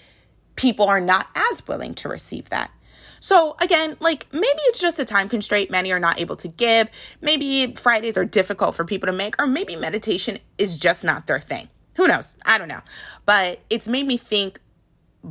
people 0.56 0.86
are 0.88 1.02
not 1.02 1.28
as 1.36 1.68
willing 1.68 1.94
to 1.96 2.10
receive 2.10 2.50
that. 2.50 2.72
So 3.20 3.56
again, 3.60 3.96
like 4.00 4.28
maybe 4.34 4.60
it's 4.64 4.80
just 4.80 5.00
a 5.00 5.06
time 5.06 5.30
constraint 5.30 5.72
many 5.72 5.92
are 5.94 6.00
not 6.00 6.20
able 6.20 6.36
to 6.38 6.48
give. 6.48 6.90
Maybe 7.22 7.74
Fridays 7.74 8.18
are 8.18 8.26
difficult 8.26 8.76
for 8.76 8.84
people 8.84 9.08
to 9.08 9.14
make, 9.14 9.36
or 9.40 9.48
maybe 9.48 9.76
meditation 9.76 10.40
is 10.58 10.78
just 10.78 11.04
not 11.04 11.28
their 11.28 11.40
thing. 11.40 11.70
Who 11.96 12.08
knows? 12.08 12.36
I 12.46 12.58
don't 12.58 12.68
know. 12.68 12.82
But 13.26 13.60
it's 13.70 13.88
made 13.88 14.08
me 14.08 14.18
think 14.18 14.60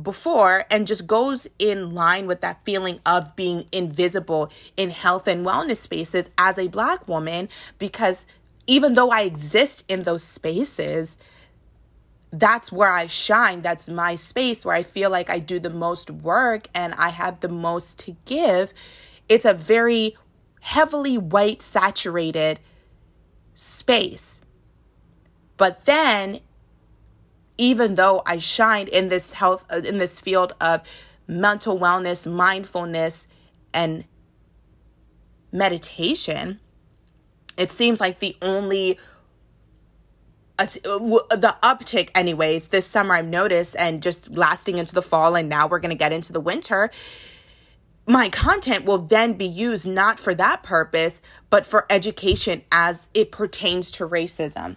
before 0.01 0.65
and 0.69 0.87
just 0.87 1.05
goes 1.05 1.47
in 1.59 1.93
line 1.93 2.25
with 2.25 2.41
that 2.41 2.63
feeling 2.65 2.99
of 3.05 3.35
being 3.35 3.67
invisible 3.71 4.51
in 4.75 4.89
health 4.89 5.27
and 5.27 5.45
wellness 5.45 5.77
spaces 5.77 6.29
as 6.37 6.57
a 6.57 6.67
black 6.67 7.07
woman 7.07 7.47
because 7.77 8.25
even 8.65 8.95
though 8.95 9.11
I 9.11 9.21
exist 9.21 9.85
in 9.89 10.03
those 10.03 10.23
spaces 10.23 11.17
that's 12.33 12.71
where 12.71 12.91
I 12.91 13.05
shine. 13.05 13.61
That's 13.61 13.87
my 13.87 14.15
space 14.15 14.65
where 14.65 14.75
I 14.75 14.81
feel 14.81 15.11
like 15.11 15.29
I 15.29 15.37
do 15.37 15.59
the 15.59 15.69
most 15.69 16.09
work 16.09 16.67
and 16.73 16.95
I 16.95 17.09
have 17.09 17.41
the 17.41 17.47
most 17.47 17.99
to 17.99 18.17
give. 18.25 18.73
It's 19.29 19.45
a 19.45 19.53
very 19.53 20.17
heavily 20.61 21.15
white 21.15 21.61
saturated 21.61 22.59
space. 23.53 24.41
But 25.57 25.85
then 25.85 26.39
even 27.57 27.95
though 27.95 28.21
I 28.25 28.37
shined 28.37 28.89
in 28.89 29.09
this 29.09 29.33
health 29.33 29.65
uh, 29.69 29.81
in 29.83 29.97
this 29.97 30.19
field 30.19 30.53
of 30.59 30.81
mental 31.27 31.79
wellness, 31.79 32.29
mindfulness, 32.29 33.27
and 33.73 34.05
meditation, 35.51 36.59
it 37.57 37.71
seems 37.71 38.01
like 38.01 38.19
the 38.19 38.35
only 38.41 38.97
uh, 40.59 40.65
the 40.65 41.55
uptick 41.63 42.09
anyways 42.13 42.67
this 42.67 42.85
summer 42.85 43.15
i've 43.15 43.27
noticed 43.27 43.75
and 43.77 44.03
just 44.03 44.37
lasting 44.37 44.77
into 44.77 44.93
the 44.93 45.01
fall 45.01 45.35
and 45.35 45.49
now 45.49 45.65
we're 45.65 45.79
going 45.79 45.89
to 45.89 45.95
get 45.95 46.11
into 46.11 46.31
the 46.31 46.39
winter 46.39 46.91
my 48.05 48.29
content 48.29 48.85
will 48.85 48.99
then 48.99 49.33
be 49.33 49.47
used 49.47 49.87
not 49.87 50.19
for 50.19 50.35
that 50.35 50.61
purpose 50.61 51.23
but 51.49 51.65
for 51.65 51.87
education 51.89 52.61
as 52.71 53.09
it 53.15 53.31
pertains 53.31 53.89
to 53.89 54.07
racism 54.07 54.75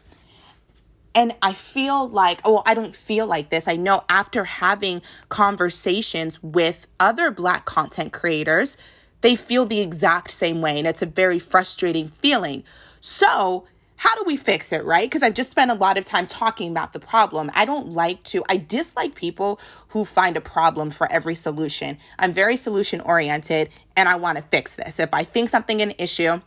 and 1.16 1.34
I 1.40 1.54
feel 1.54 2.06
like, 2.06 2.42
oh, 2.44 2.62
I 2.66 2.74
don't 2.74 2.94
feel 2.94 3.26
like 3.26 3.48
this. 3.48 3.66
I 3.66 3.76
know 3.76 4.04
after 4.10 4.44
having 4.44 5.00
conversations 5.30 6.42
with 6.42 6.86
other 7.00 7.30
Black 7.30 7.64
content 7.64 8.12
creators, 8.12 8.76
they 9.22 9.34
feel 9.34 9.64
the 9.64 9.80
exact 9.80 10.30
same 10.30 10.60
way. 10.60 10.78
And 10.78 10.86
it's 10.86 11.00
a 11.00 11.06
very 11.06 11.38
frustrating 11.38 12.12
feeling. 12.20 12.64
So, 13.00 13.66
how 13.98 14.14
do 14.14 14.24
we 14.26 14.36
fix 14.36 14.74
it, 14.74 14.84
right? 14.84 15.08
Because 15.08 15.22
I've 15.22 15.32
just 15.32 15.50
spent 15.50 15.70
a 15.70 15.74
lot 15.74 15.96
of 15.96 16.04
time 16.04 16.26
talking 16.26 16.70
about 16.70 16.92
the 16.92 17.00
problem. 17.00 17.50
I 17.54 17.64
don't 17.64 17.92
like 17.92 18.22
to, 18.24 18.44
I 18.46 18.58
dislike 18.58 19.14
people 19.14 19.58
who 19.88 20.04
find 20.04 20.36
a 20.36 20.42
problem 20.42 20.90
for 20.90 21.10
every 21.10 21.34
solution. 21.34 21.96
I'm 22.18 22.34
very 22.34 22.58
solution 22.58 23.00
oriented 23.00 23.70
and 23.96 24.06
I 24.06 24.16
want 24.16 24.36
to 24.36 24.42
fix 24.42 24.76
this. 24.76 25.00
If 25.00 25.14
I 25.14 25.24
think 25.24 25.48
something 25.48 25.80
an 25.80 25.94
issue, 25.96 26.42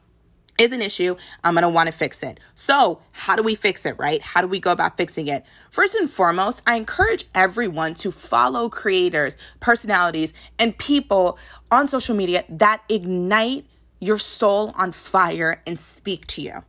is 0.60 0.72
an 0.72 0.82
issue, 0.82 1.16
I'm 1.44 1.56
going 1.56 1.64
to 1.64 1.70
want 1.70 1.88
to 1.88 1.92
fix 1.92 2.22
it. 2.22 2.40
So, 2.54 3.02
how 3.12 3.36
do 3.36 3.42
we 3.42 3.56
fix 3.56 3.86
it, 3.86 3.98
right? 3.98 4.22
How 4.22 4.42
do 4.42 4.48
we 4.48 4.60
go 4.60 4.72
about 4.72 4.98
fixing 4.98 5.28
it? 5.28 5.46
First 5.72 5.96
and 5.96 6.10
foremost, 6.10 6.62
I 6.68 6.76
encourage 6.76 7.26
everyone 7.34 7.96
to 7.96 8.12
follow 8.12 8.70
creators, 8.70 9.38
personalities, 9.60 10.34
and 10.60 10.78
people 10.78 11.40
on 11.72 11.88
social 11.88 12.16
media 12.16 12.44
that 12.50 12.84
ignite 12.90 13.66
your 14.00 14.18
soul 14.18 14.74
on 14.78 14.92
fire 14.92 15.62
and 15.66 15.80
speak 15.80 16.28
to 16.28 16.42
you. 16.42 16.64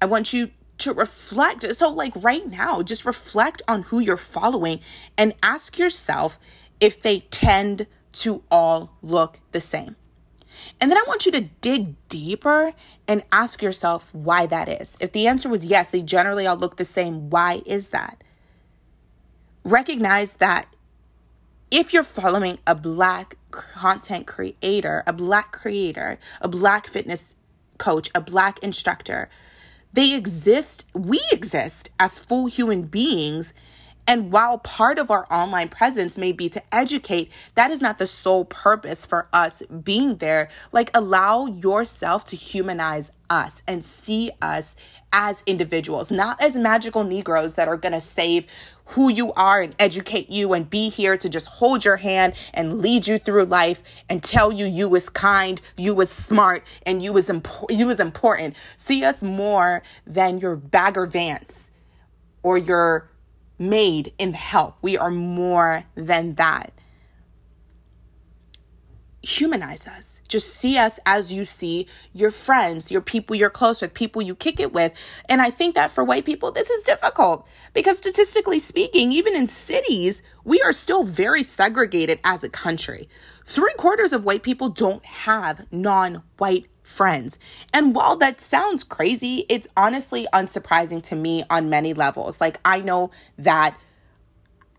I 0.00 0.06
want 0.06 0.32
you 0.32 0.50
to 0.78 0.92
reflect. 0.92 1.64
So, 1.76 1.88
like 1.90 2.12
right 2.16 2.46
now, 2.46 2.82
just 2.82 3.04
reflect 3.04 3.62
on 3.66 3.82
who 3.82 3.98
you're 3.98 4.16
following 4.16 4.80
and 5.18 5.34
ask 5.42 5.78
yourself 5.78 6.38
if 6.80 7.02
they 7.02 7.20
tend 7.30 7.86
to 8.12 8.42
all 8.50 8.96
look 9.02 9.40
the 9.52 9.60
same. 9.60 9.96
And 10.80 10.90
then 10.90 10.98
I 10.98 11.04
want 11.06 11.26
you 11.26 11.32
to 11.32 11.42
dig 11.60 11.94
deeper 12.08 12.72
and 13.08 13.24
ask 13.32 13.62
yourself 13.62 14.14
why 14.14 14.46
that 14.46 14.68
is. 14.68 14.96
If 15.00 15.12
the 15.12 15.26
answer 15.26 15.48
was 15.48 15.64
yes, 15.64 15.90
they 15.90 16.02
generally 16.02 16.46
all 16.46 16.56
look 16.56 16.76
the 16.76 16.84
same, 16.84 17.30
why 17.30 17.62
is 17.66 17.90
that? 17.90 18.22
Recognize 19.64 20.34
that 20.34 20.66
if 21.70 21.92
you're 21.92 22.02
following 22.02 22.58
a 22.66 22.74
black 22.74 23.36
content 23.50 24.26
creator, 24.26 25.02
a 25.06 25.12
black 25.12 25.52
creator, 25.52 26.18
a 26.40 26.48
black 26.48 26.86
fitness 26.86 27.34
coach, 27.78 28.10
a 28.14 28.20
black 28.20 28.58
instructor, 28.60 29.28
they 29.92 30.14
exist, 30.14 30.88
we 30.94 31.20
exist 31.32 31.90
as 31.98 32.18
full 32.18 32.46
human 32.46 32.82
beings 32.82 33.54
and 34.06 34.30
while 34.30 34.58
part 34.58 34.98
of 34.98 35.10
our 35.10 35.26
online 35.30 35.68
presence 35.68 36.16
may 36.16 36.32
be 36.32 36.48
to 36.50 36.62
educate, 36.72 37.30
that 37.54 37.70
is 37.70 37.82
not 37.82 37.98
the 37.98 38.06
sole 38.06 38.44
purpose 38.44 39.04
for 39.04 39.28
us 39.32 39.62
being 39.82 40.16
there. 40.16 40.48
Like, 40.70 40.90
allow 40.94 41.46
yourself 41.46 42.24
to 42.26 42.36
humanize 42.36 43.10
us 43.28 43.62
and 43.66 43.84
see 43.84 44.30
us 44.40 44.76
as 45.12 45.42
individuals, 45.46 46.12
not 46.12 46.40
as 46.40 46.56
magical 46.56 47.02
Negroes 47.02 47.56
that 47.56 47.68
are 47.68 47.76
going 47.76 47.92
to 47.92 48.00
save 48.00 48.46
who 48.90 49.08
you 49.08 49.32
are 49.32 49.62
and 49.62 49.74
educate 49.80 50.30
you 50.30 50.52
and 50.52 50.70
be 50.70 50.88
here 50.88 51.16
to 51.16 51.28
just 51.28 51.46
hold 51.46 51.84
your 51.84 51.96
hand 51.96 52.34
and 52.54 52.78
lead 52.78 53.06
you 53.06 53.18
through 53.18 53.44
life 53.44 53.82
and 54.08 54.22
tell 54.22 54.52
you 54.52 54.64
you 54.64 54.88
was 54.88 55.08
kind, 55.08 55.60
you 55.76 55.92
was 55.92 56.10
smart, 56.10 56.62
and 56.84 57.02
you 57.02 57.12
was 57.12 57.28
impo- 57.28 57.66
you 57.68 57.86
was 57.86 57.98
important. 57.98 58.54
See 58.76 59.02
us 59.02 59.22
more 59.22 59.82
than 60.06 60.38
your 60.38 60.54
Bagger 60.54 61.06
Vance 61.06 61.72
or 62.44 62.56
your 62.56 63.10
maid 63.58 64.12
in 64.18 64.32
help. 64.32 64.76
We 64.82 64.96
are 64.96 65.10
more 65.10 65.84
than 65.94 66.34
that. 66.34 66.72
Humanize 69.22 69.88
us. 69.88 70.20
Just 70.28 70.54
see 70.54 70.78
us 70.78 71.00
as 71.04 71.32
you 71.32 71.44
see 71.44 71.88
your 72.12 72.30
friends, 72.30 72.92
your 72.92 73.00
people 73.00 73.34
you're 73.34 73.50
close 73.50 73.80
with, 73.80 73.92
people 73.92 74.22
you 74.22 74.36
kick 74.36 74.60
it 74.60 74.72
with. 74.72 74.92
And 75.28 75.42
I 75.42 75.50
think 75.50 75.74
that 75.74 75.90
for 75.90 76.04
white 76.04 76.24
people, 76.24 76.52
this 76.52 76.70
is 76.70 76.84
difficult 76.84 77.46
because 77.72 77.98
statistically 77.98 78.60
speaking, 78.60 79.10
even 79.10 79.34
in 79.34 79.48
cities, 79.48 80.22
we 80.44 80.62
are 80.62 80.72
still 80.72 81.02
very 81.02 81.42
segregated 81.42 82.20
as 82.22 82.44
a 82.44 82.48
country. 82.48 83.08
Three 83.44 83.74
quarters 83.76 84.12
of 84.12 84.24
white 84.24 84.44
people 84.44 84.68
don't 84.68 85.04
have 85.04 85.66
non 85.72 86.22
white 86.38 86.66
friends. 86.86 87.38
And 87.74 87.94
while 87.94 88.16
that 88.16 88.40
sounds 88.40 88.84
crazy, 88.84 89.44
it's 89.48 89.68
honestly 89.76 90.26
unsurprising 90.32 91.02
to 91.04 91.16
me 91.16 91.44
on 91.50 91.68
many 91.68 91.92
levels. 91.92 92.40
Like, 92.40 92.58
I 92.64 92.80
know 92.80 93.10
that 93.38 93.76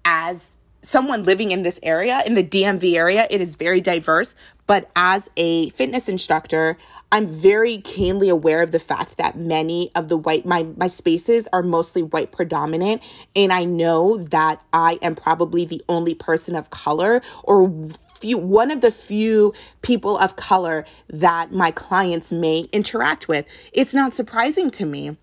as 0.05 0.57
someone 0.87 1.23
living 1.23 1.51
in 1.51 1.63
this 1.63 1.79
area, 1.83 2.23
in 2.25 2.33
the 2.33 2.43
DMV 2.43 2.95
area, 2.95 3.27
it 3.29 3.41
is 3.41 3.55
very 3.55 3.81
diverse. 3.81 4.35
But 4.67 4.89
as 4.95 5.29
a 5.35 5.69
fitness 5.69 6.07
instructor, 6.07 6.77
I'm 7.11 7.27
very 7.27 7.79
keenly 7.79 8.29
aware 8.29 8.61
of 8.61 8.71
the 8.71 8.79
fact 8.79 9.17
that 9.17 9.37
many 9.37 9.91
of 9.95 10.07
the 10.07 10.17
white, 10.17 10.45
my, 10.45 10.63
my 10.77 10.87
spaces 10.87 11.47
are 11.51 11.61
mostly 11.61 12.03
white 12.03 12.31
predominant. 12.31 13.03
And 13.35 13.51
I 13.51 13.65
know 13.65 14.17
that 14.17 14.61
I 14.71 14.97
am 15.01 15.15
probably 15.15 15.65
the 15.65 15.81
only 15.89 16.13
person 16.13 16.55
of 16.55 16.69
color 16.69 17.21
or 17.43 17.89
few 18.19 18.37
one 18.37 18.71
of 18.71 18.81
the 18.81 18.89
few 18.89 19.53
people 19.81 20.17
of 20.17 20.35
color 20.35 20.85
that 21.07 21.51
my 21.51 21.69
clients 21.69 22.31
may 22.31 22.65
interact 22.71 23.27
with. 23.27 23.45
It's 23.73 23.93
not 23.93 24.13
surprising 24.13 24.71
to 24.71 24.85
me 24.85 25.17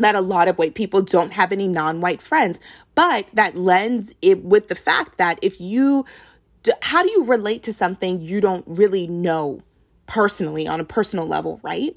that 0.00 0.14
a 0.14 0.20
lot 0.20 0.48
of 0.48 0.58
white 0.58 0.74
people 0.74 1.02
don't 1.02 1.32
have 1.32 1.52
any 1.52 1.68
non-white 1.68 2.20
friends, 2.20 2.60
but 2.94 3.26
that 3.32 3.56
lends 3.56 4.14
it 4.22 4.44
with 4.44 4.68
the 4.68 4.74
fact 4.74 5.18
that 5.18 5.38
if 5.42 5.60
you 5.60 6.04
how 6.82 7.02
do 7.02 7.10
you 7.10 7.24
relate 7.24 7.62
to 7.62 7.72
something 7.72 8.20
you 8.20 8.40
don't 8.40 8.64
really 8.66 9.06
know 9.06 9.62
personally 10.06 10.68
on 10.68 10.80
a 10.80 10.84
personal 10.84 11.26
level, 11.26 11.58
right? 11.62 11.96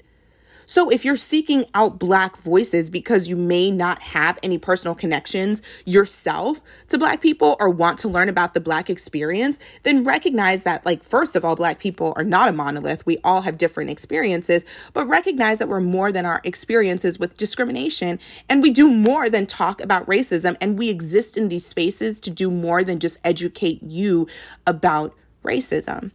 So 0.66 0.90
if 0.90 1.04
you're 1.04 1.16
seeking 1.16 1.64
out 1.74 1.98
Black 1.98 2.36
voices 2.36 2.90
because 2.90 3.28
you 3.28 3.36
may 3.36 3.70
not 3.70 4.00
have 4.02 4.38
any 4.42 4.58
personal 4.58 4.94
connections 4.94 5.62
yourself 5.84 6.60
to 6.88 6.98
Black 6.98 7.20
people 7.20 7.56
or 7.60 7.70
want 7.70 7.98
to 8.00 8.08
learn 8.08 8.28
about 8.28 8.54
the 8.54 8.60
Black 8.60 8.90
experience, 8.90 9.58
then 9.82 10.04
recognize 10.04 10.62
that, 10.64 10.84
like, 10.86 11.02
first 11.02 11.36
of 11.36 11.44
all, 11.44 11.56
Black 11.56 11.78
people 11.78 12.12
are 12.16 12.24
not 12.24 12.48
a 12.48 12.52
monolith. 12.52 13.04
We 13.06 13.18
all 13.24 13.42
have 13.42 13.58
different 13.58 13.90
experiences, 13.90 14.64
but 14.92 15.06
recognize 15.06 15.58
that 15.58 15.68
we're 15.68 15.80
more 15.80 16.12
than 16.12 16.26
our 16.26 16.40
experiences 16.44 17.18
with 17.18 17.36
discrimination. 17.36 18.18
And 18.48 18.62
we 18.62 18.70
do 18.70 18.90
more 18.90 19.28
than 19.28 19.46
talk 19.46 19.80
about 19.80 20.06
racism. 20.06 20.56
And 20.60 20.78
we 20.78 20.88
exist 20.88 21.36
in 21.36 21.48
these 21.48 21.66
spaces 21.66 22.20
to 22.20 22.30
do 22.30 22.50
more 22.50 22.84
than 22.84 23.00
just 23.00 23.18
educate 23.24 23.82
you 23.82 24.26
about 24.66 25.14
racism. 25.44 26.10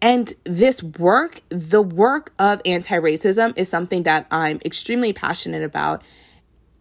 And 0.00 0.32
this 0.44 0.82
work, 0.82 1.42
the 1.48 1.82
work 1.82 2.32
of 2.38 2.60
anti 2.64 2.96
racism, 2.96 3.56
is 3.58 3.68
something 3.68 4.04
that 4.04 4.26
I'm 4.30 4.60
extremely 4.64 5.12
passionate 5.12 5.64
about, 5.64 6.02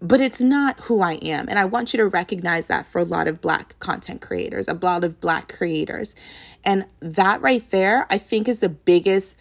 but 0.01 0.21
it's 0.21 0.41
not 0.41 0.80
who 0.82 1.01
I 1.01 1.13
am. 1.13 1.49
And 1.49 1.58
I 1.58 1.65
want 1.65 1.93
you 1.93 1.97
to 1.97 2.08
recognize 2.08 2.67
that 2.67 2.86
for 2.86 2.99
a 2.99 3.03
lot 3.03 3.27
of 3.27 3.41
Black 3.41 3.77
content 3.80 4.21
creators, 4.21 4.67
a 4.67 4.75
lot 4.75 5.03
of 5.03 5.19
Black 5.19 5.51
creators. 5.51 6.15
And 6.63 6.86
that 6.99 7.41
right 7.41 7.67
there, 7.69 8.06
I 8.10 8.19
think, 8.19 8.47
is 8.47 8.60
the 8.60 8.69
biggest 8.69 9.36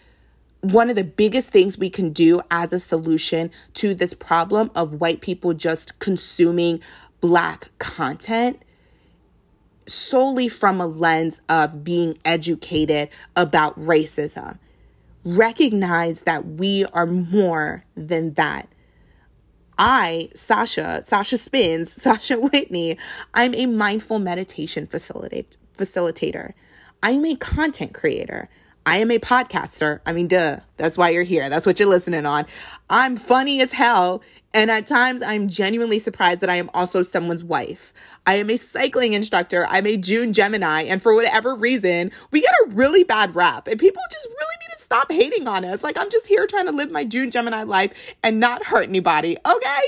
one 0.61 0.89
of 0.89 0.95
the 0.95 1.03
biggest 1.03 1.51
things 1.51 1.77
we 1.77 1.89
can 1.89 2.11
do 2.11 2.41
as 2.49 2.73
a 2.73 2.79
solution 2.79 3.51
to 3.75 3.93
this 3.93 4.15
problem 4.15 4.71
of 4.75 4.95
white 4.95 5.21
people 5.21 5.53
just 5.53 5.99
consuming 5.99 6.81
black 7.21 7.69
content 7.77 8.61
solely 9.87 10.49
from 10.49 10.79
a 10.81 10.87
lens 10.87 11.41
of 11.49 11.83
being 11.83 12.17
educated 12.25 13.09
about 13.35 13.79
racism. 13.79 14.57
Recognize 15.23 16.21
that 16.21 16.45
we 16.45 16.85
are 16.85 17.05
more 17.05 17.83
than 17.95 18.33
that. 18.33 18.67
I, 19.77 20.29
Sasha, 20.33 21.01
Sasha 21.03 21.37
Spins, 21.37 21.91
Sasha 22.01 22.39
Whitney, 22.39 22.97
I'm 23.33 23.53
a 23.55 23.65
mindful 23.65 24.19
meditation 24.19 24.87
facilitate, 24.87 25.57
facilitator. 25.77 26.53
I'm 27.03 27.25
a 27.25 27.35
content 27.35 27.93
creator. 27.93 28.49
I 28.85 28.99
am 28.99 29.11
a 29.11 29.19
podcaster. 29.19 29.99
I 30.05 30.13
mean, 30.13 30.27
duh. 30.27 30.61
That's 30.77 30.97
why 30.97 31.09
you're 31.09 31.23
here. 31.23 31.49
That's 31.49 31.65
what 31.65 31.77
you're 31.79 31.89
listening 31.89 32.25
on. 32.25 32.45
I'm 32.89 33.17
funny 33.17 33.61
as 33.61 33.73
hell 33.73 34.21
and 34.53 34.71
at 34.71 34.87
times, 34.87 35.21
I'm 35.21 35.47
genuinely 35.47 35.99
surprised 35.99 36.41
that 36.41 36.49
I 36.49 36.55
am 36.55 36.69
also 36.73 37.01
someone's 37.01 37.43
wife. 37.43 37.93
I 38.25 38.35
am 38.35 38.49
a 38.49 38.57
cycling 38.57 39.13
instructor. 39.13 39.67
I'm 39.69 39.85
a 39.85 39.97
June 39.97 40.33
Gemini. 40.33 40.83
And 40.83 41.01
for 41.01 41.13
whatever 41.13 41.53
reason, 41.53 42.11
we 42.31 42.41
get 42.41 42.53
a 42.65 42.69
really 42.69 43.03
bad 43.03 43.35
rap. 43.35 43.67
And 43.67 43.79
people 43.79 44.01
just 44.11 44.27
really 44.27 44.55
need 44.61 44.73
to 44.73 44.79
stop 44.79 45.11
hating 45.11 45.47
on 45.47 45.65
us. 45.65 45.83
Like, 45.83 45.97
I'm 45.97 46.09
just 46.09 46.27
here 46.27 46.47
trying 46.47 46.65
to 46.67 46.71
live 46.71 46.91
my 46.91 47.03
June 47.03 47.29
Gemini 47.29 47.63
life 47.63 47.93
and 48.23 48.39
not 48.39 48.63
hurt 48.65 48.87
anybody. 48.87 49.37
Okay. 49.45 49.81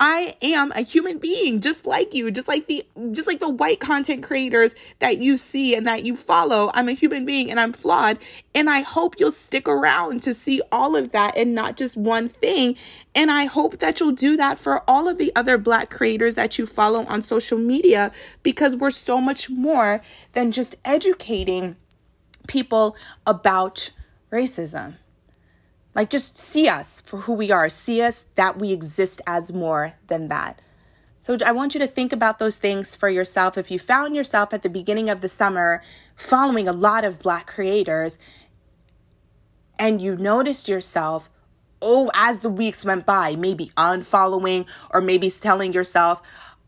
I 0.00 0.36
am 0.42 0.72
a 0.72 0.80
human 0.80 1.18
being 1.18 1.60
just 1.60 1.86
like 1.86 2.14
you, 2.14 2.30
just 2.32 2.48
like 2.48 2.66
the 2.66 2.84
just 3.12 3.28
like 3.28 3.38
the 3.38 3.48
white 3.48 3.78
content 3.78 4.24
creators 4.24 4.74
that 4.98 5.18
you 5.18 5.36
see 5.36 5.74
and 5.74 5.86
that 5.86 6.04
you 6.04 6.16
follow. 6.16 6.70
I'm 6.74 6.88
a 6.88 6.92
human 6.92 7.24
being 7.24 7.48
and 7.50 7.60
I'm 7.60 7.72
flawed, 7.72 8.18
and 8.54 8.68
I 8.68 8.80
hope 8.80 9.20
you'll 9.20 9.30
stick 9.30 9.68
around 9.68 10.22
to 10.22 10.34
see 10.34 10.60
all 10.72 10.96
of 10.96 11.12
that 11.12 11.36
and 11.36 11.54
not 11.54 11.76
just 11.76 11.96
one 11.96 12.28
thing. 12.28 12.76
And 13.14 13.30
I 13.30 13.44
hope 13.44 13.78
that 13.78 14.00
you'll 14.00 14.12
do 14.12 14.36
that 14.36 14.58
for 14.58 14.82
all 14.90 15.08
of 15.08 15.18
the 15.18 15.32
other 15.36 15.58
black 15.58 15.90
creators 15.90 16.34
that 16.34 16.58
you 16.58 16.66
follow 16.66 17.04
on 17.06 17.22
social 17.22 17.58
media 17.58 18.10
because 18.42 18.74
we're 18.74 18.90
so 18.90 19.20
much 19.20 19.48
more 19.48 20.02
than 20.32 20.50
just 20.50 20.74
educating 20.84 21.76
people 22.48 22.96
about 23.26 23.90
racism. 24.32 24.96
Like, 25.94 26.10
just 26.10 26.38
see 26.38 26.68
us 26.68 27.00
for 27.02 27.20
who 27.20 27.34
we 27.34 27.50
are. 27.50 27.68
See 27.68 28.02
us 28.02 28.26
that 28.34 28.58
we 28.58 28.72
exist 28.72 29.20
as 29.26 29.52
more 29.52 29.94
than 30.08 30.28
that. 30.28 30.60
So, 31.18 31.36
I 31.44 31.52
want 31.52 31.74
you 31.74 31.80
to 31.80 31.86
think 31.86 32.12
about 32.12 32.38
those 32.38 32.58
things 32.58 32.94
for 32.94 33.08
yourself. 33.08 33.56
If 33.56 33.70
you 33.70 33.78
found 33.78 34.16
yourself 34.16 34.52
at 34.52 34.62
the 34.62 34.68
beginning 34.68 35.08
of 35.08 35.20
the 35.20 35.28
summer 35.28 35.82
following 36.16 36.68
a 36.68 36.72
lot 36.72 37.04
of 37.04 37.20
Black 37.20 37.46
creators 37.46 38.18
and 39.78 40.00
you 40.00 40.16
noticed 40.16 40.68
yourself, 40.68 41.30
oh, 41.80 42.10
as 42.14 42.40
the 42.40 42.50
weeks 42.50 42.84
went 42.84 43.06
by, 43.06 43.36
maybe 43.36 43.70
unfollowing 43.76 44.66
or 44.90 45.00
maybe 45.00 45.30
telling 45.30 45.72
yourself, 45.72 46.22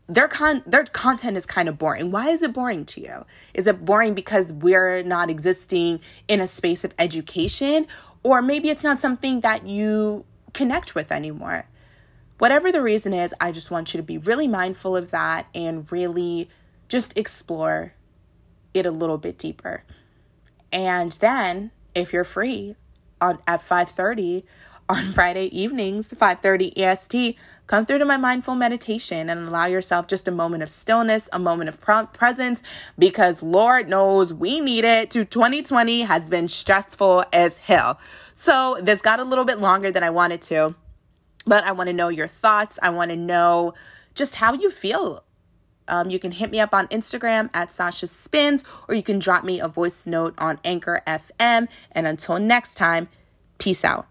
their 0.09 0.29
con 0.29 0.63
their 0.67 0.85
content 0.85 1.37
is 1.37 1.47
kind 1.47 1.69
of 1.69 1.79
boring. 1.79 2.11
Why 2.11 2.31
is 2.31 2.43
it 2.43 2.53
boring 2.53 2.85
to 2.87 3.01
you? 3.01 3.25
Is 3.55 3.67
it 3.67 3.85
boring 3.85 4.15
because 4.15 4.53
we're 4.53 5.03
not 5.03 5.31
existing 5.31 6.01
in 6.29 6.41
a 6.41 6.47
space 6.47 6.85
of 6.85 6.95
education 6.99 7.87
or 8.23 8.43
maybe 8.43 8.71
it's 8.71 8.85
not 8.85 8.99
something 8.99 9.41
that 9.41 9.67
you 9.67 10.25
connect 10.53 10.95
with 10.95 11.13
anymore. 11.13 11.67
Whatever 12.39 12.73
the 12.73 12.83
reason 12.83 13.13
is, 13.13 13.33
I 13.41 13.53
just 13.53 13.71
want 13.71 13.95
you 13.95 13.99
to 13.99 14.03
be 14.03 14.19
really 14.19 14.49
mindful 14.49 14.97
of 14.97 15.11
that 15.11 15.47
and 15.55 15.91
really 15.93 16.49
just 16.89 17.17
explore 17.17 17.93
it 18.75 18.87
a 18.87 18.91
little 18.91 19.19
bit 19.19 19.39
deeper. 19.39 19.85
And 20.73 21.13
then, 21.13 21.71
if 21.95 22.13
you're 22.13 22.25
free 22.25 22.75
on 23.21 23.39
at 23.47 23.63
5:30 23.63 24.45
on 24.89 25.13
Friday 25.13 25.47
evenings, 25.57 26.13
5:30 26.13 26.73
EST, 26.77 27.39
Come 27.67 27.85
through 27.85 27.99
to 27.99 28.05
my 28.05 28.17
mindful 28.17 28.55
meditation 28.55 29.29
and 29.29 29.49
allow 29.49 29.67
yourself 29.67 30.07
just 30.07 30.29
a 30.29 30.31
moment 30.31 30.63
of 30.63 30.71
stillness, 30.71 31.29
a 31.33 31.39
moment 31.39 31.69
of 31.69 31.81
presence, 32.13 32.63
because 32.99 33.43
Lord 33.43 33.89
knows 33.89 34.33
we 34.33 34.61
need 34.61 34.85
it. 34.85 35.11
To 35.11 35.25
2020 35.25 36.03
has 36.03 36.29
been 36.29 36.49
stressful 36.49 37.25
as 37.33 37.59
hell. 37.59 37.99
So 38.35 38.79
this 38.81 39.01
got 39.01 39.19
a 39.19 39.25
little 39.25 39.45
bit 39.45 39.59
longer 39.59 39.91
than 39.91 40.03
I 40.03 40.11
wanted 40.11 40.43
to, 40.43 40.75
but 41.45 41.65
I 41.65 41.73
want 41.73 41.89
to 41.89 41.93
know 41.93 42.09
your 42.09 42.29
thoughts. 42.29 42.79
I 42.83 42.91
want 42.91 43.11
to 43.11 43.17
know 43.17 43.75
just 44.15 44.37
how 44.37 44.53
you 44.55 44.71
feel 44.71 45.25
um, 45.89 46.11
you 46.11 46.19
can 46.19 46.33
hit 46.33 46.51
me 46.51 46.61
up 46.61 46.75
on 46.75 46.89
Instagram 46.89 47.51
at 47.55 47.71
Sasha 47.71 48.07
Spins, 48.07 48.65
or 48.89 48.95
you 48.95 49.03
can 49.03 49.19
drop 49.19 49.45
me 49.45 49.61
a 49.61 49.69
voice 49.69 50.07
note 50.07 50.35
on 50.39 50.59
Anchor 50.65 51.03
FM. 51.07 51.69
And 51.93 52.07
until 52.07 52.39
next 52.39 52.75
time, 52.75 53.09
peace 53.59 53.85
out. 53.85 54.07